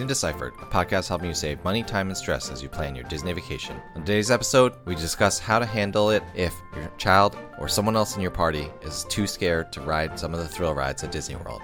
Disney 0.00 0.08
Deciphered, 0.08 0.54
a 0.62 0.64
podcast 0.64 1.08
helping 1.08 1.28
you 1.28 1.34
save 1.34 1.62
money, 1.62 1.82
time, 1.82 2.08
and 2.08 2.16
stress 2.16 2.50
as 2.50 2.62
you 2.62 2.70
plan 2.70 2.94
your 2.94 3.04
Disney 3.04 3.34
vacation. 3.34 3.76
On 3.94 4.00
today's 4.00 4.30
episode, 4.30 4.72
we 4.86 4.94
discuss 4.94 5.38
how 5.38 5.58
to 5.58 5.66
handle 5.66 6.08
it 6.08 6.22
if 6.34 6.54
your 6.74 6.90
child 6.96 7.36
or 7.58 7.68
someone 7.68 7.96
else 7.96 8.16
in 8.16 8.22
your 8.22 8.30
party 8.30 8.70
is 8.80 9.04
too 9.10 9.26
scared 9.26 9.70
to 9.74 9.82
ride 9.82 10.18
some 10.18 10.32
of 10.32 10.40
the 10.40 10.48
thrill 10.48 10.74
rides 10.74 11.04
at 11.04 11.12
Disney 11.12 11.36
World. 11.36 11.60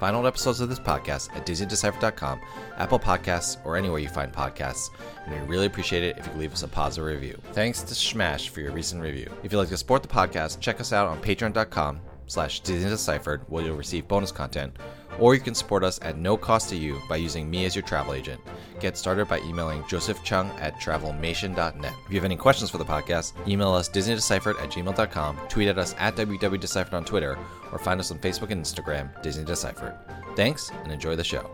Find 0.00 0.16
all 0.16 0.26
episodes 0.26 0.60
of 0.60 0.68
this 0.68 0.80
podcast 0.80 1.32
at 1.36 1.46
DisneyDeciphered.com, 1.46 2.40
Apple 2.76 2.98
Podcasts, 2.98 3.64
or 3.64 3.76
anywhere 3.76 4.00
you 4.00 4.08
find 4.08 4.32
podcasts. 4.32 4.90
And 5.24 5.40
we 5.40 5.46
really 5.46 5.66
appreciate 5.66 6.02
it 6.02 6.18
if 6.18 6.26
you 6.26 6.32
leave 6.32 6.52
us 6.52 6.64
a 6.64 6.68
positive 6.68 7.08
review. 7.08 7.40
Thanks 7.52 7.82
to 7.84 7.94
Smash 7.94 8.48
for 8.48 8.62
your 8.62 8.72
recent 8.72 9.00
review. 9.00 9.32
If 9.44 9.52
you'd 9.52 9.58
like 9.58 9.68
to 9.68 9.76
support 9.76 10.02
the 10.02 10.08
podcast, 10.08 10.58
check 10.58 10.80
us 10.80 10.92
out 10.92 11.06
on 11.06 11.22
patreon.com 11.22 12.00
slash 12.26 12.60
Disney 12.60 12.90
Deciphered, 12.90 13.42
where 13.48 13.64
you'll 13.64 13.76
receive 13.76 14.08
bonus 14.08 14.32
content, 14.32 14.76
or 15.18 15.34
you 15.34 15.40
can 15.40 15.54
support 15.54 15.84
us 15.84 15.98
at 16.02 16.18
no 16.18 16.36
cost 16.36 16.68
to 16.70 16.76
you 16.76 17.00
by 17.08 17.16
using 17.16 17.48
me 17.50 17.64
as 17.64 17.74
your 17.74 17.84
travel 17.84 18.14
agent. 18.14 18.40
Get 18.80 18.96
started 18.96 19.28
by 19.28 19.40
emailing 19.40 19.84
Joseph 19.88 20.18
Cheung 20.24 20.48
at 20.60 20.80
travelmation.net. 20.80 21.92
If 22.04 22.10
you 22.10 22.16
have 22.16 22.24
any 22.24 22.36
questions 22.36 22.70
for 22.70 22.78
the 22.78 22.84
podcast, 22.84 23.32
email 23.48 23.72
us 23.72 23.88
DisneyDeciphered 23.88 24.60
at 24.62 24.70
gmail.com, 24.70 25.38
tweet 25.48 25.68
at 25.68 25.78
us 25.78 25.94
at 25.98 26.16
WWDeciphered 26.16 26.94
on 26.94 27.04
Twitter, 27.04 27.38
or 27.72 27.78
find 27.78 28.00
us 28.00 28.10
on 28.10 28.18
Facebook 28.18 28.50
and 28.50 28.62
Instagram, 28.62 29.22
Disney 29.22 29.44
Deciphered. 29.44 29.94
Thanks, 30.34 30.70
and 30.84 30.92
enjoy 30.92 31.16
the 31.16 31.24
show. 31.24 31.50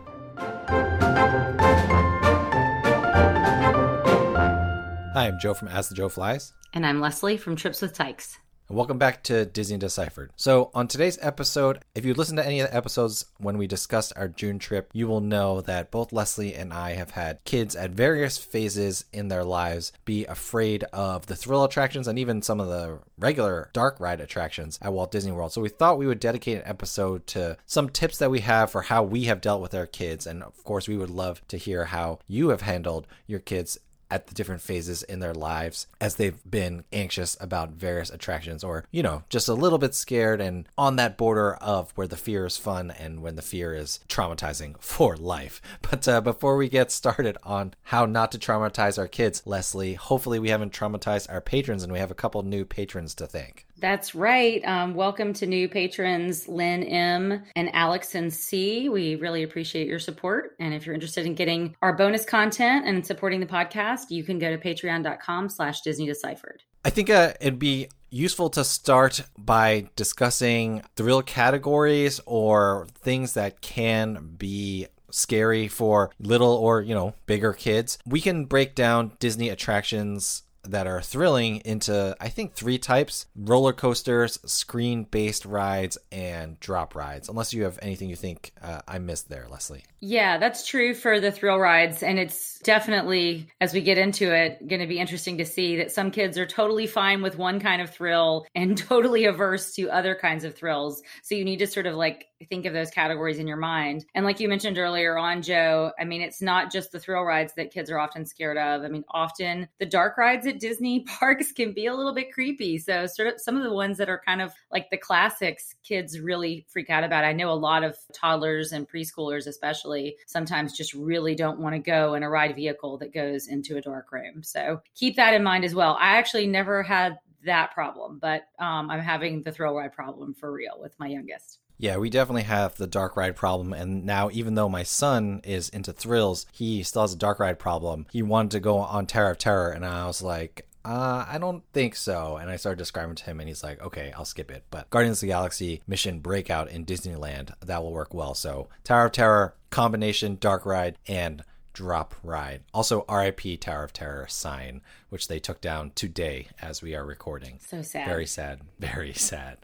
Hi, 5.15 5.27
I'm 5.27 5.39
Joe 5.39 5.55
from 5.55 5.69
As 5.69 5.89
the 5.89 5.95
Joe 5.95 6.09
Flies. 6.09 6.55
And 6.73 6.87
I'm 6.87 7.01
Leslie 7.01 7.37
from 7.37 7.55
Trips 7.55 7.83
with 7.83 7.93
Tykes. 7.93 8.39
Welcome 8.73 8.97
back 8.97 9.23
to 9.25 9.45
Disney 9.45 9.77
Deciphered. 9.77 10.31
So, 10.35 10.71
on 10.73 10.89
today's 10.89 11.19
episode, 11.21 11.85
if 11.95 12.07
you 12.07 12.15
listen 12.15 12.37
to 12.37 12.47
any 12.47 12.61
of 12.61 12.71
the 12.71 12.75
episodes 12.75 13.27
when 13.37 13.59
we 13.59 13.67
discussed 13.67 14.15
our 14.17 14.29
June 14.29 14.59
trip, 14.59 14.89
you 14.95 15.07
will 15.07 15.21
know 15.21 15.61
that 15.61 15.91
both 15.91 16.11
Leslie 16.11 16.55
and 16.55 16.73
I 16.73 16.95
have 16.95 17.11
had 17.11 17.45
kids 17.45 17.77
at 17.77 17.91
various 17.91 18.39
phases 18.39 19.05
in 19.13 19.29
their 19.29 19.45
lives 19.45 19.93
be 20.07 20.25
afraid 20.25 20.85
of 20.85 21.27
the 21.27 21.37
thrill 21.37 21.65
attractions 21.65 22.09
and 22.09 22.19
even 22.19 22.41
some 22.41 22.61
of 22.61 22.69
the 22.69 23.01
regular 23.19 23.69
dark 23.75 24.01
ride 24.01 24.23
attractions 24.23 24.79
at 24.81 24.95
Walt 24.95 25.11
Disney 25.11 25.33
World. 25.33 25.53
So, 25.53 25.61
we 25.61 25.69
thought 25.69 25.99
we 25.99 26.07
would 26.07 26.19
dedicate 26.19 26.57
an 26.57 26.67
episode 26.67 27.27
to 27.27 27.59
some 27.67 27.91
tips 27.91 28.17
that 28.17 28.31
we 28.31 28.41
have 28.41 28.71
for 28.71 28.81
how 28.81 29.03
we 29.03 29.25
have 29.25 29.43
dealt 29.43 29.61
with 29.61 29.75
our 29.75 29.87
kids. 29.87 30.27
And 30.27 30.43
of 30.43 30.65
course, 30.65 30.89
we 30.89 30.97
would 30.97 31.11
love 31.11 31.47
to 31.49 31.59
hear 31.59 31.85
how 31.85 32.21
you 32.27 32.49
have 32.49 32.63
handled 32.63 33.07
your 33.27 33.41
kids 33.41 33.79
at 34.13 34.27
the 34.27 34.35
different 34.35 34.61
phases 34.61 35.03
in 35.03 35.21
their 35.21 35.33
lives 35.33 35.87
as 35.99 36.17
they've 36.17 36.39
been 36.49 36.85
anxious 36.93 37.35
about 37.41 37.71
various 37.71 38.11
attractions 38.11 38.63
or, 38.63 38.85
you 38.91 39.03
know, 39.03 39.25
just 39.31 39.49
a 39.49 39.55
little 39.55 39.79
bit 39.79 39.95
scared 39.95 40.39
and 40.39 40.69
on 40.77 40.97
that 40.97 41.17
border 41.17 41.55
of 41.55 41.93
where 41.93 42.07
the 42.07 42.17
fear 42.17 42.45
is 42.45 42.59
fun 42.59 42.91
and 42.91 43.23
when 43.23 43.37
the 43.37 43.43
fear 43.43 43.75
is 43.75 44.01
traumatizing 44.11 44.77
for 44.81 45.17
life. 45.17 45.63
But 45.81 46.07
uh, 46.07 46.21
before 46.21 46.59
we 46.59 46.69
get 46.69 46.93
started 46.93 47.39
on 47.43 47.73
how 47.85 48.05
not 48.05 48.31
to 48.33 48.39
traumatize 48.39 48.99
our 48.99 49.09
kids, 49.09 49.43
Leslie, 49.47 49.95
hopefully 49.95 50.39
we 50.39 50.51
haven't 50.51 50.75
traumatized 50.75 51.33
our 51.33 51.41
patrons 51.41 51.83
and 51.83 51.91
we 51.91 51.99
have 51.99 52.11
a 52.11 52.15
couple 52.15 52.43
new 52.43 52.67
patrons 52.67 53.15
to 53.15 53.27
thank. 53.27 53.67
That's 53.83 54.15
right. 54.15 54.65
Um, 54.65 54.95
welcome 54.95 55.33
to 55.33 55.45
new 55.45 55.69
patrons 55.69 56.47
Lynn 56.47 56.85
M 56.85 57.43
and 57.57 57.69
Alex 57.75 58.15
and 58.15 58.33
C. 58.33 58.89
We 58.89 59.17
really 59.17 59.43
appreciate 59.43 59.89
your 59.89 59.99
support. 59.99 60.55
And 60.61 60.73
if 60.73 60.87
you're 60.87 60.95
interested 60.95 61.27
in 61.27 61.35
getting 61.35 61.75
our 61.83 61.93
bonus 61.93 62.25
content 62.25 62.87
and 62.87 63.05
supporting 63.05 63.41
the 63.41 63.47
podcast, 63.47 64.03
you 64.11 64.23
can 64.23 64.39
go 64.39 64.57
to 64.57 64.57
patreon.com 64.57 65.49
slash 65.49 65.81
Disney 65.81 66.07
Deciphered. 66.07 66.63
I 66.85 66.91
think 66.91 67.11
uh, 67.11 67.33
it'd 67.41 67.59
be 67.59 67.89
useful 68.09 68.51
to 68.51 68.63
start 68.63 69.25
by 69.37 69.91
discussing 69.97 70.85
the 70.95 71.03
real 71.03 71.23
categories 71.23 72.21
or 72.25 72.87
things 73.01 73.33
that 73.33 73.63
can 73.63 74.37
be 74.39 74.87
scary 75.11 75.67
for 75.67 76.13
little 76.21 76.53
or, 76.53 76.83
you 76.83 76.95
know, 76.95 77.15
bigger 77.27 77.53
kids. 77.53 77.99
We 78.07 78.21
can 78.21 78.45
break 78.45 78.77
down 78.77 79.17
Disney 79.19 79.49
attractions 79.49 80.45
that 80.65 80.87
are 80.87 81.01
thrilling 81.01 81.57
into 81.65 82.17
I 82.21 82.29
think 82.29 82.55
three 82.55 82.79
types: 82.79 83.27
roller 83.37 83.73
coasters, 83.73 84.39
screen-based 84.45 85.45
rides, 85.45 85.99
and 86.11 86.59
drop 86.61 86.95
rides. 86.95 87.29
Unless 87.29 87.53
you 87.55 87.65
have 87.65 87.79
anything 87.83 88.09
you 88.09 88.17
think 88.17 88.53
uh, 88.63 88.81
I 88.87 88.99
missed 88.99 89.29
there, 89.29 89.47
Leslie. 89.51 89.85
Yeah, 90.01 90.39
that's 90.39 90.67
true 90.67 90.95
for 90.95 91.21
the 91.21 91.31
thrill 91.31 91.59
rides, 91.59 92.03
and 92.03 92.19
it's 92.19 92.59
definitely 92.61 93.49
as 93.61 93.73
we 93.73 93.81
get 93.81 93.99
into 93.99 94.35
it 94.35 94.67
going 94.67 94.81
to 94.81 94.87
be 94.87 94.99
interesting 94.99 95.39
to 95.39 95.45
see 95.45 95.77
that 95.77 95.93
some 95.93 96.11
kids 96.11 96.39
are 96.39 96.47
totally 96.47 96.87
fine 96.87 97.23
with 97.23 97.37
one 97.39 97.61
kind 97.61 97.83
of 97.83 97.91
thrill 97.91 98.47
and 98.55 98.77
totally 98.89 99.25
averse 99.25 99.75
to 99.75 99.91
other 99.91 100.15
kinds 100.15 100.45
of 100.45 100.55
thrills. 100.55 101.03
So 101.23 101.35
you 101.35 101.45
need 101.45 101.59
to 101.59 101.67
sort 101.67 101.87
of 101.87 101.95
like 101.95 102.27
think 102.49 102.67
of 102.67 102.73
those 102.73 102.91
categories 102.91 103.39
in 103.39 103.47
your 103.47 103.57
mind. 103.57 104.05
And 104.15 104.25
like 104.25 104.41
you 104.41 104.49
mentioned 104.49 104.79
earlier 104.79 105.17
on, 105.17 105.43
Joe, 105.43 105.93
I 105.99 106.05
mean, 106.05 106.21
it's 106.21 106.43
not 106.43 106.73
just 106.73 106.93
the 106.93 106.99
thrill 106.99 107.25
rides 107.25 107.53
that 107.55 107.73
kids 107.73 107.91
are 107.91 107.99
often 107.99 108.25
scared 108.25 108.59
of. 108.59 108.83
I 108.83 108.89
mean, 108.89 109.05
often 109.11 109.69
the 109.79 109.87
dark 109.87 110.17
rides 110.17 110.47
at 110.47 110.61
Disney 110.61 111.01
parks 111.19 111.53
can 111.53 111.73
be 111.73 111.87
a 111.87 111.95
little 111.95 112.15
bit 112.15 112.33
creepy. 112.33 112.79
So, 112.79 113.07
sort 113.07 113.29
of 113.29 113.41
some 113.41 113.57
of 113.57 113.63
the 113.63 113.73
ones 113.73 113.99
that 113.99 114.09
are 114.09 114.21
kind 114.25 114.43
of 114.43 114.53
like 114.71 114.91
the 114.91 114.97
classics, 114.97 115.75
kids 115.83 116.21
really 116.21 116.67
freak 116.69 116.91
out 116.91 117.05
about. 117.05 117.25
I 117.25 117.33
know 117.33 117.51
a 117.51 117.55
lot 117.55 117.85
of 117.85 117.97
toddlers 118.13 118.73
and 118.73 118.89
preschoolers, 118.89 119.47
especially, 119.47 120.17
sometimes 120.27 120.77
just 120.77 120.95
really 120.95 121.35
don't 121.35 121.61
want 121.61 121.75
to 121.75 121.79
go 121.79 122.15
in 122.15 122.23
a 122.23 122.31
ride 122.31 122.55
vehicle 122.55 122.99
that 122.99 123.15
goes 123.15 123.49
into 123.49 123.77
a 123.77 123.81
dark 123.81 124.13
room. 124.13 124.43
So, 124.43 124.81
keep 124.95 125.17
that 125.17 125.35
in 125.35 125.43
mind 125.43 125.65
as 125.65 125.75
well. 125.75 125.97
I 126.01 126.17
actually 126.17 126.47
never 126.47 126.83
had 126.83 127.19
that 127.45 127.73
problem, 127.73 128.19
but 128.21 128.43
um, 128.59 128.91
I'm 128.91 129.01
having 129.01 129.43
the 129.43 129.53
thrill 129.53 129.75
ride 129.75 129.93
problem 129.93 130.35
for 130.35 130.53
real 130.53 130.79
with 130.81 130.99
my 130.99 131.09
youngest. 131.09 131.59
Yeah, 131.83 131.97
we 131.97 132.11
definitely 132.11 132.45
have 132.45 132.77
the 132.77 132.87
dark 132.87 133.17
ride 133.17 133.35
problem. 133.35 133.73
And 133.73 134.07
now, 134.07 134.31
even 134.33 134.55
though 134.55 134.69
my 134.69 134.85
son 134.85 135.41
is 135.43 135.69
into 135.69 135.93
thrills, 135.93 136.47
he 136.53 136.85
still 136.85 137.03
has 137.03 137.13
a 137.13 137.17
dark 137.17 137.41
ride 137.41 137.59
problem. 137.59 138.07
He 138.13 138.23
wanted 138.23 138.53
to 138.53 138.61
go 138.61 138.79
on 138.79 139.05
Tower 139.05 139.33
of 139.33 139.39
Terror, 139.39 139.73
and 139.73 139.85
I 139.85 140.07
was 140.07 140.23
like, 140.23 140.69
uh, 140.85 141.27
I 141.29 141.39
don't 141.39 141.65
think 141.73 141.97
so. 141.97 142.37
And 142.37 142.49
I 142.49 142.55
started 142.55 142.79
describing 142.79 143.17
to 143.17 143.25
him, 143.25 143.41
and 143.41 143.49
he's 143.49 143.65
like, 143.65 143.83
okay, 143.83 144.13
I'll 144.17 144.25
skip 144.25 144.49
it. 144.53 144.63
But 144.71 144.91
Guardians 144.91 145.19
of 145.19 145.21
the 145.23 145.33
Galaxy 145.33 145.83
Mission 145.89 146.21
Breakout 146.21 146.71
in 146.71 146.87
Disneyland, 146.87 147.51
that 147.59 147.83
will 147.83 147.93
work 147.93 148.15
well. 148.15 148.35
So, 148.35 148.69
Tower 148.85 149.07
of 149.07 149.13
Terror, 149.13 149.57
combination, 149.71 150.39
dark 150.41 150.65
ride, 150.65 150.99
and 151.09 151.43
drop 151.73 152.15
ride. 152.23 152.63
Also, 152.73 153.05
RIP 153.09 153.61
Tower 153.61 153.83
of 153.83 153.93
Terror 153.93 154.27
sign, 154.29 154.83
which 155.09 155.27
they 155.27 155.41
took 155.41 155.61
down 155.61 155.91
today 155.97 156.47
as 156.61 156.81
we 156.81 156.95
are 156.95 157.05
recording. 157.05 157.59
So 157.67 157.83
sad. 157.83 158.07
Very 158.07 158.27
sad. 158.27 158.61
Very 158.79 159.15
sad. 159.15 159.59